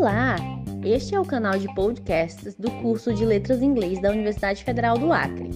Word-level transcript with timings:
Olá! 0.00 0.36
Este 0.82 1.14
é 1.14 1.20
o 1.20 1.26
canal 1.26 1.58
de 1.58 1.68
podcasts 1.74 2.54
do 2.54 2.70
curso 2.80 3.12
de 3.12 3.22
Letras 3.22 3.60
Inglês 3.60 4.00
da 4.00 4.10
Universidade 4.10 4.64
Federal 4.64 4.96
do 4.96 5.12
Acre. 5.12 5.50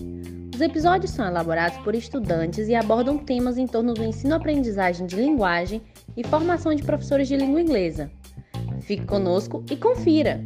Os 0.55 0.61
episódios 0.61 1.13
são 1.13 1.27
elaborados 1.27 1.79
por 1.79 1.95
estudantes 1.95 2.69
e 2.69 2.75
abordam 2.75 3.17
temas 3.17 3.57
em 3.57 3.67
torno 3.67 3.95
do 3.95 4.05
ensino-aprendizagem 4.05 5.07
de 5.07 5.17
linguagem 5.17 5.81
e 6.15 6.23
formação 6.23 6.75
de 6.75 6.83
professores 6.83 7.27
de 7.27 7.39
língua 7.39 7.63
inglesa. 7.63 8.11
Fique 8.83 9.07
conosco 9.07 9.65
e 9.71 9.77
confira! 9.79 10.45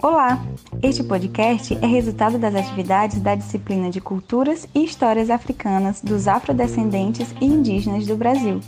Olá! 0.00 0.40
Este 0.84 1.02
podcast 1.02 1.78
é 1.80 1.86
resultado 1.86 2.38
das 2.38 2.54
atividades 2.54 3.18
da 3.18 3.34
disciplina 3.34 3.88
de 3.88 4.02
Culturas 4.02 4.68
e 4.74 4.84
Histórias 4.84 5.30
Africanas 5.30 6.02
dos 6.02 6.28
Afrodescendentes 6.28 7.34
e 7.40 7.46
Indígenas 7.46 8.06
do 8.06 8.14
Brasil, 8.14 8.60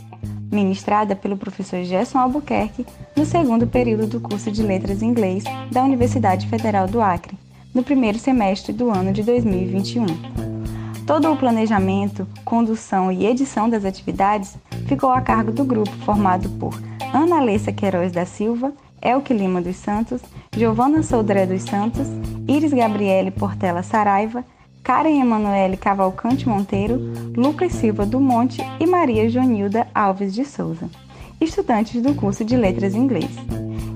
ministrada 0.51 1.15
pelo 1.15 1.37
professor 1.37 1.83
Gerson 1.83 2.17
Albuquerque 2.17 2.87
no 3.15 3.23
segundo 3.23 3.67
período 3.67 4.07
do 4.07 4.19
curso 4.19 4.51
de 4.51 4.63
Letras 4.63 5.03
em 5.03 5.09
Inglês 5.09 5.43
da 5.71 5.83
Universidade 5.83 6.47
Federal 6.47 6.87
do 6.87 7.01
Acre, 7.01 7.37
no 7.71 7.83
primeiro 7.83 8.17
semestre 8.17 8.73
do 8.73 8.89
ano 8.89 9.13
de 9.13 9.21
2021. 9.21 10.07
Todo 11.05 11.31
o 11.31 11.37
planejamento, 11.37 12.27
condução 12.43 13.11
e 13.11 13.27
edição 13.27 13.69
das 13.69 13.85
atividades 13.85 14.57
ficou 14.87 15.11
a 15.11 15.21
cargo 15.21 15.51
do 15.51 15.63
grupo 15.63 15.91
formado 15.97 16.49
por 16.57 16.73
Ana 17.13 17.37
Alessa 17.37 17.71
Queiroz 17.71 18.11
da 18.11 18.25
Silva 18.25 18.73
Elke 19.01 19.33
Lima 19.33 19.61
dos 19.61 19.75
Santos, 19.75 20.21
Giovana 20.57 21.03
Soldré 21.03 21.45
dos 21.45 21.61
Santos, 21.61 22.07
Iris 22.47 22.73
Gabriele 22.73 23.29
Portela 23.29 23.83
Saraiva, 23.83 24.43
Karen 24.83 25.21
Emanuele 25.21 25.77
Cavalcante 25.77 26.49
Monteiro, 26.49 26.99
Lucas 27.35 27.73
Silva 27.73 28.07
do 28.07 28.19
Monte 28.19 28.63
e 28.79 28.87
Maria 28.87 29.29
Jonilda 29.29 29.85
Alves 29.93 30.33
de 30.33 30.43
Souza, 30.43 30.89
estudantes 31.39 32.01
do 32.01 32.15
curso 32.15 32.43
de 32.43 32.57
Letras 32.57 32.95
Inglês. 32.95 33.29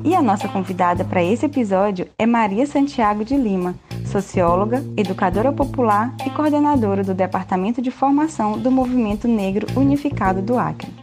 E 0.04 0.14
a 0.14 0.22
nossa 0.22 0.48
convidada 0.48 1.04
para 1.04 1.24
esse 1.24 1.48
episódio 1.48 2.08
é 2.16 2.28
Maria 2.28 2.68
Santiago 2.68 3.26
de 3.26 3.36
Lima, 3.36 3.74
socióloga, 4.06 4.84
educadora 4.96 5.52
popular 5.52 6.16
e 6.28 6.30
coordenadora 6.30 7.04
do 7.04 7.16
Departamento 7.16 7.82
de 7.82 7.90
Formação 7.90 8.60
do 8.60 8.70
Movimento 8.70 9.28
Negro 9.28 9.66
Unificado 9.76 10.44
do 10.44 10.60
Acre. 10.60 11.01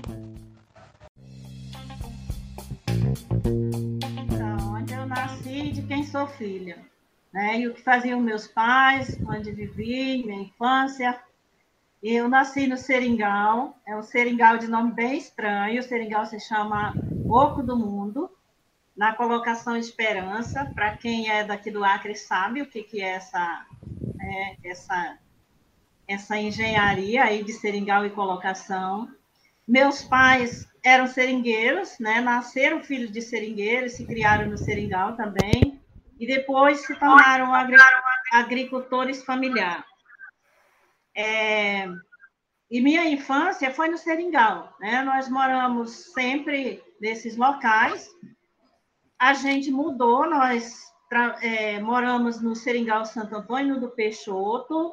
Filha. 6.29 6.79
Né? 7.33 7.61
E 7.61 7.69
o 7.69 7.75
que 7.75 7.83
faziam 7.83 8.21
meus 8.21 8.47
pais, 8.47 9.19
onde 9.27 9.53
vivi, 9.53 10.25
minha 10.25 10.43
infância. 10.43 11.19
Eu 12.03 12.29
nasci 12.29 12.67
no 12.67 12.77
Seringal, 12.77 13.77
é 13.87 13.97
um 13.97 14.03
seringal 14.03 14.57
de 14.57 14.69
nome 14.69 14.93
bem 14.93 15.19
estranho, 15.19 15.81
o 15.81 15.83
seringal 15.83 16.27
se 16.27 16.39
chama 16.39 16.95
Oco 17.29 17.61
do 17.61 17.77
Mundo, 17.77 18.31
na 18.97 19.15
colocação 19.15 19.77
Esperança, 19.77 20.65
para 20.75 20.97
quem 20.97 21.29
é 21.29 21.43
daqui 21.43 21.73
do 21.73 21.85
Acre 21.85 22.15
sabe 22.15 22.63
o 22.63 22.67
que, 22.67 22.85
que 22.85 23.01
é 23.03 23.15
essa, 23.15 23.67
é, 24.21 24.57
essa, 24.69 25.19
essa 26.07 26.37
engenharia 26.37 27.25
aí 27.25 27.43
de 27.43 27.53
seringal 27.53 28.07
e 28.07 28.11
colocação. 28.11 29.09
Meus 29.67 30.03
pais 30.03 30.69
eram 30.85 31.09
seringueiros, 31.09 31.99
né? 31.99 32.21
nasceram 32.21 32.81
filhos 32.81 33.11
de 33.11 33.23
seringueiros, 33.23 33.93
se 33.93 34.07
criaram 34.07 34.49
no 34.49 34.57
seringal 34.57 35.17
também 35.17 35.78
e 36.19 36.27
depois 36.27 36.81
se 36.81 36.95
tornaram 36.99 37.53
agricultores 38.33 39.23
familiares. 39.25 39.85
É, 41.17 41.87
e 42.71 42.81
minha 42.81 43.09
infância 43.09 43.71
foi 43.71 43.89
no 43.89 43.97
Seringal, 43.97 44.77
né? 44.81 45.03
Nós 45.03 45.29
moramos 45.29 46.13
sempre 46.13 46.83
nesses 47.01 47.37
locais. 47.37 48.11
A 49.19 49.33
gente 49.33 49.71
mudou, 49.71 50.29
nós 50.29 50.93
é, 51.41 51.81
moramos 51.81 52.41
no 52.41 52.55
Seringal 52.55 53.05
Santo 53.05 53.37
Antônio 53.37 53.81
do 53.81 53.89
Peixoto, 53.89 54.93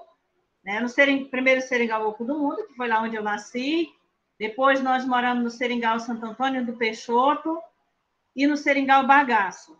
né? 0.63 0.79
no 0.79 0.87
Sering, 0.87 1.25
primeiro 1.25 1.61
Seringal 1.61 2.07
Oco 2.07 2.23
do 2.23 2.39
Mundo, 2.39 2.65
que 2.65 2.75
foi 2.75 2.87
lá 2.87 3.01
onde 3.01 3.15
eu 3.15 3.23
nasci. 3.23 3.89
Depois 4.39 4.81
nós 4.81 5.05
moramos 5.05 5.43
no 5.43 5.49
Seringal 5.49 5.99
Santo 5.99 6.25
Antônio 6.25 6.65
do 6.65 6.77
Peixoto 6.77 7.61
e 8.35 8.47
no 8.47 8.57
Seringal 8.57 9.05
Bagaço. 9.05 9.77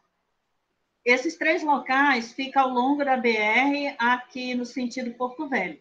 Esses 1.05 1.38
três 1.38 1.61
locais 1.63 2.33
ficam 2.33 2.63
ao 2.63 2.69
longo 2.69 3.05
da 3.05 3.16
BR, 3.16 3.93
aqui 3.99 4.55
no 4.55 4.66
sentido 4.66 5.11
Porto 5.11 5.47
Velho. 5.47 5.79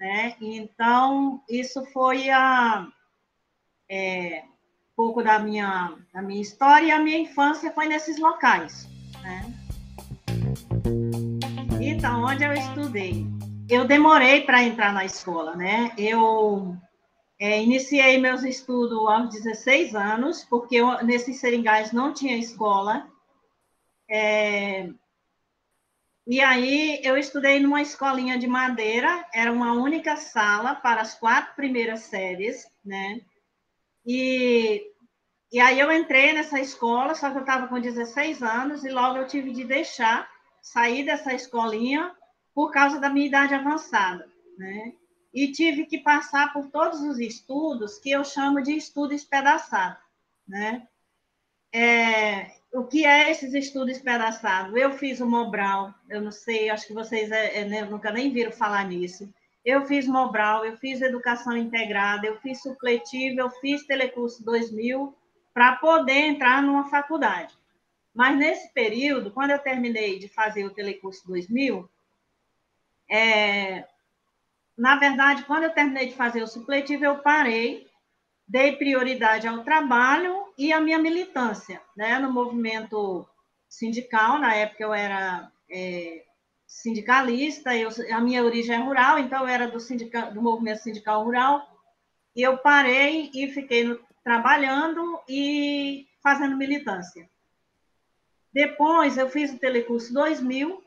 Né? 0.00 0.34
Então, 0.40 1.42
isso 1.46 1.84
foi 1.92 2.30
a, 2.30 2.88
é, 3.90 4.44
um 4.44 4.96
pouco 4.96 5.22
da 5.22 5.38
minha, 5.38 5.94
da 6.10 6.22
minha 6.22 6.40
história, 6.40 6.86
e 6.86 6.90
a 6.90 7.00
minha 7.00 7.18
infância 7.18 7.70
foi 7.72 7.86
nesses 7.86 8.18
locais. 8.18 8.88
Né? 9.22 9.52
Então, 11.78 12.24
onde 12.24 12.44
eu 12.44 12.54
estudei? 12.54 13.26
Eu 13.68 13.84
demorei 13.84 14.40
para 14.40 14.62
entrar 14.62 14.94
na 14.94 15.04
escola, 15.04 15.54
né? 15.54 15.92
Eu 15.98 16.76
é, 17.38 17.62
iniciei 17.62 18.18
meus 18.18 18.42
estudos 18.42 18.98
aos 19.06 19.28
16 19.34 19.94
anos, 19.94 20.44
porque 20.44 20.76
eu, 20.76 21.04
nesses 21.04 21.38
seringais 21.40 21.92
não 21.92 22.14
tinha 22.14 22.38
escola, 22.38 23.11
é... 24.12 24.90
E 26.26 26.40
aí 26.40 27.00
eu 27.02 27.16
estudei 27.16 27.58
numa 27.58 27.80
escolinha 27.80 28.38
de 28.38 28.46
madeira, 28.46 29.26
era 29.32 29.50
uma 29.50 29.72
única 29.72 30.16
sala 30.16 30.74
para 30.74 31.00
as 31.00 31.14
quatro 31.14 31.54
primeiras 31.56 32.00
séries, 32.00 32.70
né? 32.84 33.22
E, 34.06 34.86
e 35.50 35.58
aí 35.58 35.80
eu 35.80 35.90
entrei 35.90 36.32
nessa 36.32 36.60
escola, 36.60 37.14
só 37.14 37.30
que 37.30 37.38
eu 37.38 37.40
estava 37.40 37.66
com 37.66 37.80
16 37.80 38.42
anos 38.42 38.84
e 38.84 38.90
logo 38.90 39.16
eu 39.16 39.26
tive 39.26 39.50
de 39.50 39.64
deixar, 39.64 40.30
sair 40.60 41.04
dessa 41.04 41.32
escolinha 41.32 42.14
por 42.54 42.70
causa 42.70 43.00
da 43.00 43.08
minha 43.08 43.26
idade 43.26 43.54
avançada, 43.54 44.30
né? 44.58 44.92
E 45.32 45.50
tive 45.50 45.86
que 45.86 45.98
passar 45.98 46.52
por 46.52 46.70
todos 46.70 47.00
os 47.00 47.18
estudos 47.18 47.98
que 47.98 48.10
eu 48.10 48.22
chamo 48.22 48.62
de 48.62 48.76
estudo 48.76 49.14
espedaçado, 49.14 49.96
né? 50.46 50.86
É, 51.72 52.61
o 52.72 52.84
que 52.84 53.04
é 53.04 53.30
esses 53.30 53.52
estudos 53.52 53.98
pedaçados? 53.98 54.74
Eu 54.74 54.92
fiz 54.92 55.20
o 55.20 55.26
Mobral, 55.26 55.94
eu 56.08 56.20
não 56.20 56.30
sei, 56.30 56.70
acho 56.70 56.86
que 56.86 56.94
vocês 56.94 57.30
é, 57.30 57.58
é, 57.58 57.64
né, 57.64 57.84
nunca 57.84 58.10
nem 58.10 58.32
viram 58.32 58.50
falar 58.50 58.84
nisso. 58.88 59.32
Eu 59.64 59.84
fiz 59.84 60.06
Mobral, 60.06 60.64
eu 60.64 60.76
fiz 60.78 61.02
Educação 61.02 61.56
Integrada, 61.56 62.26
eu 62.26 62.40
fiz 62.40 62.62
supletivo, 62.62 63.40
eu 63.40 63.50
fiz 63.50 63.86
Telecurso 63.86 64.42
2000 64.44 65.14
para 65.52 65.76
poder 65.76 66.14
entrar 66.14 66.62
numa 66.62 66.88
faculdade. 66.88 67.54
Mas 68.14 68.36
nesse 68.36 68.72
período, 68.72 69.30
quando 69.30 69.50
eu 69.50 69.58
terminei 69.58 70.18
de 70.18 70.28
fazer 70.28 70.64
o 70.64 70.74
Telecurso 70.74 71.26
2000, 71.26 71.88
é, 73.10 73.86
na 74.76 74.96
verdade, 74.96 75.44
quando 75.44 75.64
eu 75.64 75.70
terminei 75.70 76.06
de 76.06 76.14
fazer 76.14 76.42
o 76.42 76.48
supletivo, 76.48 77.04
eu 77.04 77.18
parei 77.18 77.86
dei 78.46 78.76
prioridade 78.76 79.46
ao 79.46 79.64
trabalho 79.64 80.52
e 80.58 80.72
à 80.72 80.80
minha 80.80 80.98
militância, 80.98 81.80
né, 81.96 82.18
no 82.18 82.32
movimento 82.32 83.26
sindical. 83.68 84.38
Na 84.38 84.54
época 84.54 84.82
eu 84.82 84.92
era 84.92 85.50
é, 85.70 86.24
sindicalista, 86.66 87.76
eu, 87.76 87.90
a 88.10 88.20
minha 88.20 88.44
origem 88.44 88.74
é 88.74 88.78
rural, 88.78 89.18
então 89.18 89.42
eu 89.42 89.48
era 89.48 89.68
do, 89.68 89.80
sindica, 89.80 90.30
do 90.30 90.42
movimento 90.42 90.82
sindical 90.82 91.24
rural. 91.24 91.66
E 92.34 92.42
eu 92.42 92.58
parei 92.58 93.30
e 93.34 93.48
fiquei 93.48 93.84
no, 93.84 93.98
trabalhando 94.24 95.20
e 95.28 96.06
fazendo 96.22 96.56
militância. 96.56 97.28
Depois 98.52 99.16
eu 99.16 99.28
fiz 99.28 99.52
o 99.52 99.58
Telecurso 99.58 100.12
2000, 100.12 100.82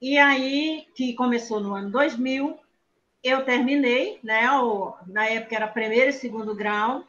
e 0.00 0.18
aí, 0.18 0.88
que 0.96 1.14
começou 1.14 1.60
no 1.60 1.74
ano 1.74 1.90
2000, 1.90 2.58
eu 3.22 3.44
terminei, 3.44 4.18
né? 4.22 4.50
O, 4.50 4.94
na 5.06 5.26
época 5.26 5.54
era 5.54 5.68
primeiro 5.68 6.10
e 6.10 6.12
segundo 6.12 6.54
grau. 6.54 7.04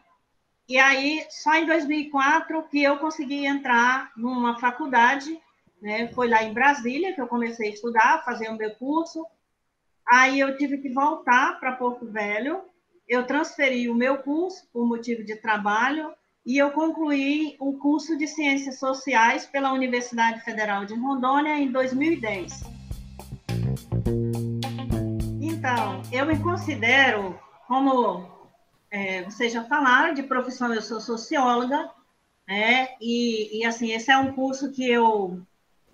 E 0.67 0.77
aí, 0.77 1.25
só 1.29 1.55
em 1.55 1.65
2004 1.65 2.63
que 2.69 2.81
eu 2.81 2.97
consegui 2.97 3.45
entrar 3.45 4.11
numa 4.15 4.59
faculdade, 4.59 5.37
né? 5.81 6.07
Foi 6.13 6.29
lá 6.29 6.43
em 6.43 6.53
Brasília 6.53 7.13
que 7.13 7.21
eu 7.21 7.27
comecei 7.27 7.69
a 7.69 7.73
estudar, 7.73 8.23
fazer 8.23 8.49
o 8.49 8.57
meu 8.57 8.73
curso. 8.75 9.25
Aí 10.07 10.39
eu 10.39 10.55
tive 10.57 10.77
que 10.77 10.89
voltar 10.89 11.59
para 11.59 11.73
Porto 11.73 12.05
Velho. 12.05 12.61
Eu 13.07 13.25
transferi 13.25 13.89
o 13.89 13.95
meu 13.95 14.19
curso 14.19 14.67
por 14.71 14.87
motivo 14.87 15.23
de 15.23 15.35
trabalho 15.35 16.13
e 16.45 16.57
eu 16.57 16.71
concluí 16.71 17.55
o 17.59 17.77
curso 17.77 18.17
de 18.17 18.27
Ciências 18.27 18.79
Sociais 18.79 19.45
pela 19.45 19.73
Universidade 19.73 20.41
Federal 20.41 20.85
de 20.85 20.93
Rondônia 20.93 21.57
em 21.57 21.71
2010. 21.71 22.82
Então, 25.63 26.01
eu 26.11 26.25
me 26.25 26.37
considero, 26.39 27.39
como 27.69 28.29
é, 28.91 29.23
vocês 29.23 29.53
já 29.53 29.63
falaram, 29.63 30.13
de 30.13 30.21
profissão, 30.21 30.73
eu 30.73 30.81
sou 30.81 30.99
socióloga, 30.99 31.89
né? 32.45 32.89
E, 32.99 33.59
e 33.59 33.65
assim, 33.65 33.93
esse 33.93 34.11
é 34.11 34.17
um 34.17 34.33
curso 34.33 34.73
que 34.73 34.91
eu 34.91 35.41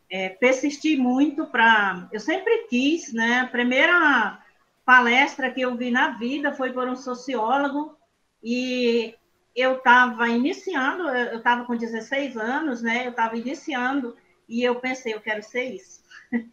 é, 0.09 0.29
persisti 0.29 0.97
muito 0.97 1.45
para. 1.45 2.09
Eu 2.11 2.19
sempre 2.19 2.65
quis, 2.67 3.13
né? 3.13 3.41
A 3.41 3.45
primeira 3.47 4.41
palestra 4.83 5.51
que 5.51 5.61
eu 5.61 5.77
vi 5.77 5.91
na 5.91 6.17
vida 6.17 6.51
foi 6.51 6.73
por 6.73 6.87
um 6.87 6.95
sociólogo 6.95 7.95
e 8.43 9.13
eu 9.55 9.77
estava 9.77 10.29
iniciando, 10.29 11.07
eu 11.09 11.37
estava 11.37 11.63
com 11.65 11.77
16 11.77 12.37
anos, 12.37 12.81
né? 12.81 13.05
Eu 13.05 13.11
estava 13.11 13.37
iniciando 13.37 14.17
e 14.47 14.63
eu 14.63 14.79
pensei, 14.79 15.13
eu 15.13 15.21
quero 15.21 15.43
ser 15.43 15.65
isso. 15.75 16.01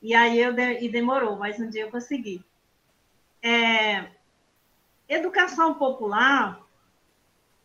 E 0.00 0.14
aí 0.14 0.38
eu 0.38 0.52
de, 0.52 0.84
e 0.84 0.88
demorou, 0.88 1.36
mas 1.36 1.58
um 1.58 1.68
dia 1.68 1.82
eu 1.82 1.90
consegui. 1.90 2.40
É, 3.42 4.06
educação 5.08 5.74
popular 5.74 6.60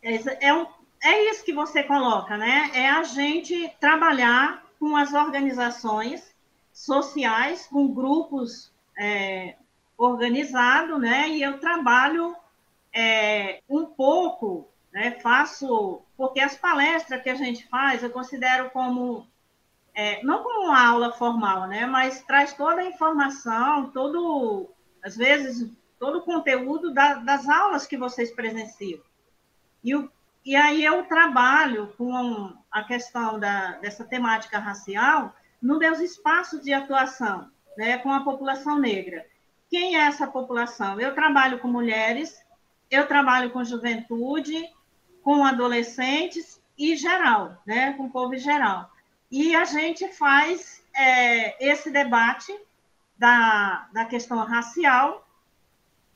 é, 0.02 0.48
é, 0.48 0.54
um, 0.54 0.66
é 1.02 1.30
isso 1.30 1.44
que 1.44 1.52
você 1.52 1.82
coloca, 1.82 2.36
né? 2.36 2.70
É 2.74 2.90
a 2.90 3.02
gente 3.02 3.68
trabalhar 3.80 4.62
com 4.78 4.96
as 4.96 5.12
organizações 5.12 6.34
sociais, 6.72 7.66
com 7.66 7.92
grupos 7.92 8.72
é, 8.98 9.56
organizados, 9.96 11.00
né? 11.00 11.28
E 11.30 11.42
eu 11.42 11.58
trabalho 11.58 12.36
é, 12.92 13.60
um 13.68 13.86
pouco, 13.86 14.68
né? 14.92 15.12
Faço, 15.22 16.02
porque 16.16 16.40
as 16.40 16.56
palestras 16.56 17.22
que 17.22 17.30
a 17.30 17.34
gente 17.34 17.66
faz, 17.68 18.02
eu 18.02 18.10
considero 18.10 18.70
como 18.70 19.26
é, 19.94 20.22
não 20.24 20.42
como 20.42 20.66
uma 20.66 20.86
aula 20.86 21.12
formal, 21.12 21.66
né? 21.68 21.86
Mas 21.86 22.22
traz 22.22 22.52
toda 22.52 22.80
a 22.80 22.86
informação, 22.86 23.90
todo, 23.90 24.68
às 25.04 25.16
vezes, 25.16 25.70
todo 25.98 26.18
o 26.18 26.22
conteúdo 26.22 26.92
da, 26.92 27.14
das 27.14 27.46
aulas 27.48 27.86
que 27.86 27.96
vocês 27.96 28.30
presenciam. 28.34 29.00
E, 29.82 29.94
o, 29.94 30.10
e 30.44 30.56
aí 30.56 30.82
eu 30.82 31.04
trabalho 31.04 31.92
com 31.98 32.56
a 32.70 32.82
questão 32.82 33.38
da, 33.38 33.72
dessa 33.72 34.04
temática 34.04 34.58
racial 34.58 35.34
nos 35.60 35.78
meus 35.78 36.00
espaços 36.00 36.62
de 36.62 36.72
atuação, 36.72 37.50
né? 37.76 37.98
Com 37.98 38.10
a 38.10 38.24
população 38.24 38.78
negra. 38.78 39.26
Quem 39.70 39.96
é 39.96 40.06
essa 40.06 40.26
população? 40.26 40.98
Eu 40.98 41.14
trabalho 41.14 41.58
com 41.58 41.68
mulheres, 41.68 42.42
eu 42.90 43.06
trabalho 43.06 43.50
com 43.50 43.64
juventude, 43.64 44.68
com 45.22 45.44
adolescentes 45.44 46.60
e 46.78 46.96
geral, 46.96 47.60
né? 47.66 47.92
Com 47.92 48.04
o 48.04 48.10
povo 48.10 48.36
geral. 48.36 48.90
E 49.30 49.54
a 49.54 49.64
gente 49.64 50.08
faz 50.08 50.82
é, 50.94 51.66
esse 51.66 51.90
debate 51.90 52.54
da, 53.24 53.88
da 53.90 54.04
questão 54.04 54.36
racial, 54.44 55.26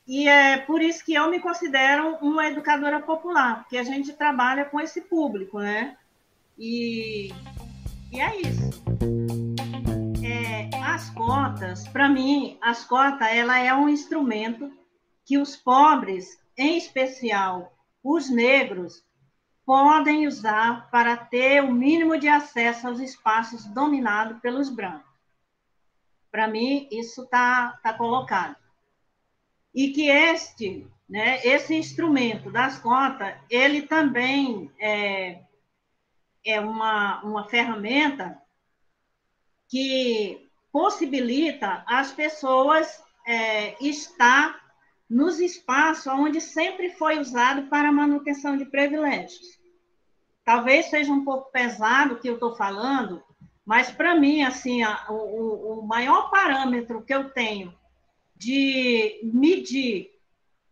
e 0.06 0.28
é 0.28 0.58
por 0.58 0.82
isso 0.82 1.02
que 1.02 1.14
eu 1.14 1.30
me 1.30 1.40
considero 1.40 2.16
uma 2.20 2.46
educadora 2.46 3.00
popular, 3.00 3.60
porque 3.60 3.78
a 3.78 3.82
gente 3.82 4.12
trabalha 4.12 4.66
com 4.66 4.78
esse 4.78 5.00
público, 5.00 5.58
né? 5.58 5.96
E, 6.58 7.32
e 8.12 8.20
é 8.20 8.40
isso. 8.42 8.84
É, 10.22 10.68
as 10.84 11.08
cotas, 11.08 11.88
para 11.88 12.10
mim, 12.10 12.58
as 12.60 12.84
cotas, 12.84 13.26
ela 13.28 13.58
é 13.58 13.72
um 13.72 13.88
instrumento 13.88 14.70
que 15.24 15.38
os 15.38 15.56
pobres, 15.56 16.38
em 16.58 16.76
especial 16.76 17.72
os 18.04 18.28
negros, 18.28 19.02
podem 19.64 20.26
usar 20.26 20.90
para 20.90 21.16
ter 21.16 21.64
o 21.64 21.72
mínimo 21.72 22.18
de 22.18 22.28
acesso 22.28 22.86
aos 22.86 23.00
espaços 23.00 23.64
dominados 23.64 24.38
pelos 24.40 24.68
brancos. 24.68 25.07
Para 26.30 26.46
mim, 26.48 26.88
isso 26.90 27.24
está 27.24 27.78
tá 27.82 27.92
colocado. 27.92 28.56
E 29.74 29.90
que 29.92 30.08
este, 30.08 30.86
né, 31.08 31.40
esse 31.44 31.74
instrumento 31.74 32.50
das 32.50 32.78
cotas, 32.78 33.34
ele 33.48 33.82
também 33.82 34.70
é, 34.78 35.42
é 36.44 36.60
uma, 36.60 37.22
uma 37.22 37.48
ferramenta 37.48 38.40
que 39.68 40.48
possibilita 40.72 41.84
as 41.86 42.12
pessoas 42.12 43.02
é, 43.26 43.76
estar 43.84 44.58
nos 45.08 45.40
espaços 45.40 46.06
onde 46.06 46.40
sempre 46.40 46.90
foi 46.90 47.18
usado 47.18 47.68
para 47.68 47.92
manutenção 47.92 48.56
de 48.56 48.66
privilégios. 48.66 49.58
Talvez 50.44 50.86
seja 50.86 51.12
um 51.12 51.24
pouco 51.24 51.50
pesado 51.50 52.14
o 52.14 52.20
que 52.20 52.28
eu 52.28 52.34
estou 52.34 52.56
falando, 52.56 53.22
mas 53.68 53.90
para 53.90 54.14
mim, 54.14 54.42
assim, 54.42 54.82
a, 54.82 55.04
o, 55.10 55.80
o 55.80 55.86
maior 55.86 56.30
parâmetro 56.30 57.02
que 57.02 57.12
eu 57.12 57.28
tenho 57.28 57.78
de 58.34 59.20
medir 59.24 60.10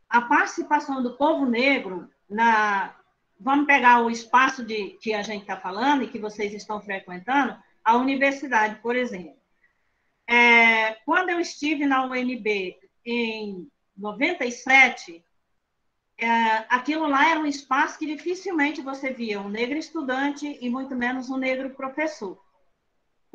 a 0.09 0.23
participação 0.23 1.03
do 1.03 1.15
povo 1.15 1.45
negro 1.45 2.09
na. 2.27 2.97
Vamos 3.39 3.67
pegar 3.67 4.03
o 4.03 4.09
espaço 4.09 4.65
de, 4.65 4.97
que 5.03 5.13
a 5.13 5.21
gente 5.21 5.43
está 5.43 5.61
falando 5.61 6.05
e 6.05 6.09
que 6.09 6.19
vocês 6.19 6.55
estão 6.55 6.81
frequentando, 6.81 7.55
a 7.85 7.99
universidade, 7.99 8.77
por 8.77 8.97
exemplo. 8.97 9.37
É, 10.27 10.95
quando 11.05 11.29
eu 11.29 11.39
estive 11.39 11.85
na 11.85 12.03
UNB 12.03 12.79
em 13.05 13.71
97, 13.95 15.23
é, 16.17 16.27
aquilo 16.71 17.07
lá 17.07 17.29
era 17.29 17.41
um 17.41 17.45
espaço 17.45 17.99
que 17.99 18.07
dificilmente 18.07 18.81
você 18.81 19.13
via 19.13 19.39
um 19.39 19.51
negro 19.51 19.77
estudante 19.77 20.57
e 20.63 20.71
muito 20.71 20.97
menos 20.97 21.29
um 21.29 21.37
negro 21.37 21.69
professor. 21.75 22.46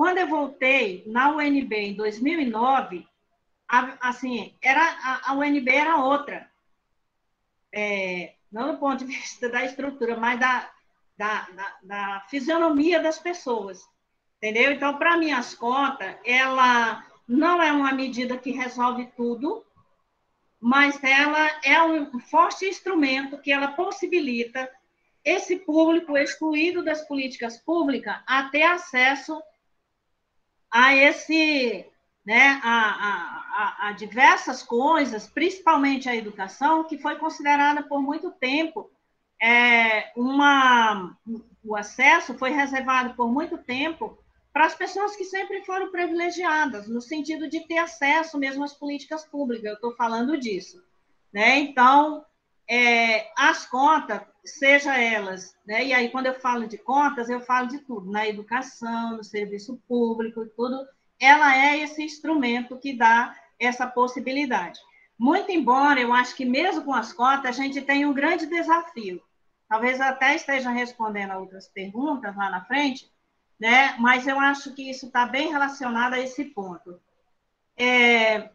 Quando 0.01 0.17
eu 0.17 0.27
voltei 0.27 1.03
na 1.05 1.29
UNB 1.29 1.75
em 1.75 1.93
2009, 1.93 3.07
a, 3.69 4.09
assim, 4.09 4.55
era, 4.59 4.81
a, 4.81 5.29
a, 5.29 5.33
UNB 5.35 5.69
era 5.69 5.97
outra. 5.97 6.49
É, 7.71 8.33
não 8.51 8.71
do 8.71 8.79
ponto 8.79 8.97
de 8.97 9.05
vista 9.13 9.47
da 9.47 9.63
estrutura, 9.63 10.17
mas 10.17 10.39
da, 10.39 10.71
da, 11.15 11.47
da, 11.51 11.77
da 11.83 12.25
fisionomia 12.31 12.99
das 12.99 13.19
pessoas. 13.19 13.87
Entendeu? 14.37 14.71
Então, 14.71 14.97
para 14.97 15.17
mim, 15.17 15.33
as 15.33 15.53
cotas, 15.53 16.15
ela 16.25 17.05
não 17.27 17.61
é 17.61 17.71
uma 17.71 17.91
medida 17.91 18.39
que 18.39 18.49
resolve 18.49 19.05
tudo, 19.15 19.63
mas 20.59 20.99
ela 21.03 21.47
é 21.63 21.79
um 21.83 22.19
forte 22.21 22.65
instrumento 22.65 23.37
que 23.37 23.51
ela 23.51 23.73
possibilita 23.73 24.67
esse 25.23 25.57
público 25.57 26.17
excluído 26.17 26.83
das 26.83 27.07
políticas 27.07 27.59
públicas 27.59 28.19
a 28.25 28.49
ter 28.49 28.63
acesso 28.63 29.39
a 30.71 30.95
esse, 30.95 31.85
né, 32.25 32.59
a, 32.63 33.83
a, 33.83 33.87
a 33.89 33.91
diversas 33.91 34.63
coisas, 34.63 35.27
principalmente 35.27 36.07
a 36.07 36.15
educação, 36.15 36.83
que 36.85 36.97
foi 36.97 37.15
considerada 37.15 37.83
por 37.83 38.01
muito 38.01 38.31
tempo 38.31 38.89
é, 39.41 40.11
uma, 40.15 41.17
o 41.63 41.75
acesso 41.75 42.37
foi 42.37 42.51
reservado 42.51 43.15
por 43.15 43.31
muito 43.31 43.57
tempo 43.57 44.17
para 44.53 44.65
as 44.65 44.75
pessoas 44.75 45.15
que 45.15 45.23
sempre 45.23 45.65
foram 45.65 45.91
privilegiadas, 45.91 46.87
no 46.87 47.01
sentido 47.01 47.49
de 47.49 47.61
ter 47.67 47.77
acesso 47.77 48.37
mesmo 48.37 48.63
às 48.63 48.73
políticas 48.73 49.25
públicas, 49.25 49.65
eu 49.65 49.73
estou 49.73 49.95
falando 49.95 50.37
disso. 50.37 50.83
Né? 51.33 51.57
Então, 51.59 52.23
é, 52.71 53.29
as 53.37 53.65
contas, 53.65 54.21
seja 54.45 54.97
elas, 54.97 55.53
né? 55.67 55.83
e 55.83 55.93
aí 55.93 56.07
quando 56.07 56.27
eu 56.27 56.39
falo 56.39 56.65
de 56.65 56.77
contas, 56.77 57.29
eu 57.29 57.41
falo 57.41 57.67
de 57.67 57.79
tudo, 57.79 58.09
na 58.09 58.25
educação, 58.25 59.17
no 59.17 59.23
serviço 59.25 59.83
público, 59.89 60.45
tudo, 60.55 60.87
ela 61.19 61.53
é 61.53 61.79
esse 61.79 62.01
instrumento 62.01 62.77
que 62.77 62.93
dá 62.93 63.35
essa 63.59 63.85
possibilidade. 63.85 64.79
Muito 65.19 65.51
embora 65.51 65.99
eu 65.99 66.13
acho 66.13 66.33
que 66.33 66.45
mesmo 66.45 66.85
com 66.85 66.93
as 66.93 67.11
cotas, 67.11 67.45
a 67.45 67.51
gente 67.51 67.81
tem 67.81 68.05
um 68.05 68.13
grande 68.13 68.45
desafio. 68.45 69.21
Talvez 69.67 69.99
até 69.99 70.33
esteja 70.33 70.69
respondendo 70.71 71.31
a 71.31 71.39
outras 71.39 71.67
perguntas 71.67 72.33
lá 72.37 72.49
na 72.49 72.63
frente, 72.63 73.11
né? 73.59 73.97
Mas 73.99 74.25
eu 74.25 74.39
acho 74.39 74.73
que 74.73 74.89
isso 74.89 75.07
está 75.07 75.25
bem 75.25 75.51
relacionado 75.51 76.13
a 76.13 76.19
esse 76.19 76.45
ponto. 76.45 76.99
É, 77.77 78.49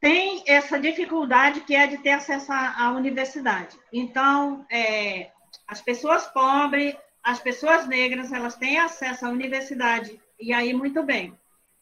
tem 0.00 0.42
essa 0.46 0.78
dificuldade 0.78 1.60
que 1.62 1.74
é 1.74 1.86
de 1.86 1.98
ter 1.98 2.10
acesso 2.10 2.52
à, 2.52 2.90
universidade. 2.92 3.76
Então, 3.92 4.64
é, 4.70 5.30
as 5.66 5.80
pessoas 5.80 6.26
pobres, 6.26 6.96
as 7.22 7.40
pessoas 7.40 7.86
negras, 7.86 8.32
elas 8.32 8.56
têm 8.56 8.78
acesso 8.78 9.26
à 9.26 9.28
universidade, 9.28 10.20
e 10.38 10.52
aí, 10.52 10.72
muito 10.72 11.02
bem, 11.02 11.36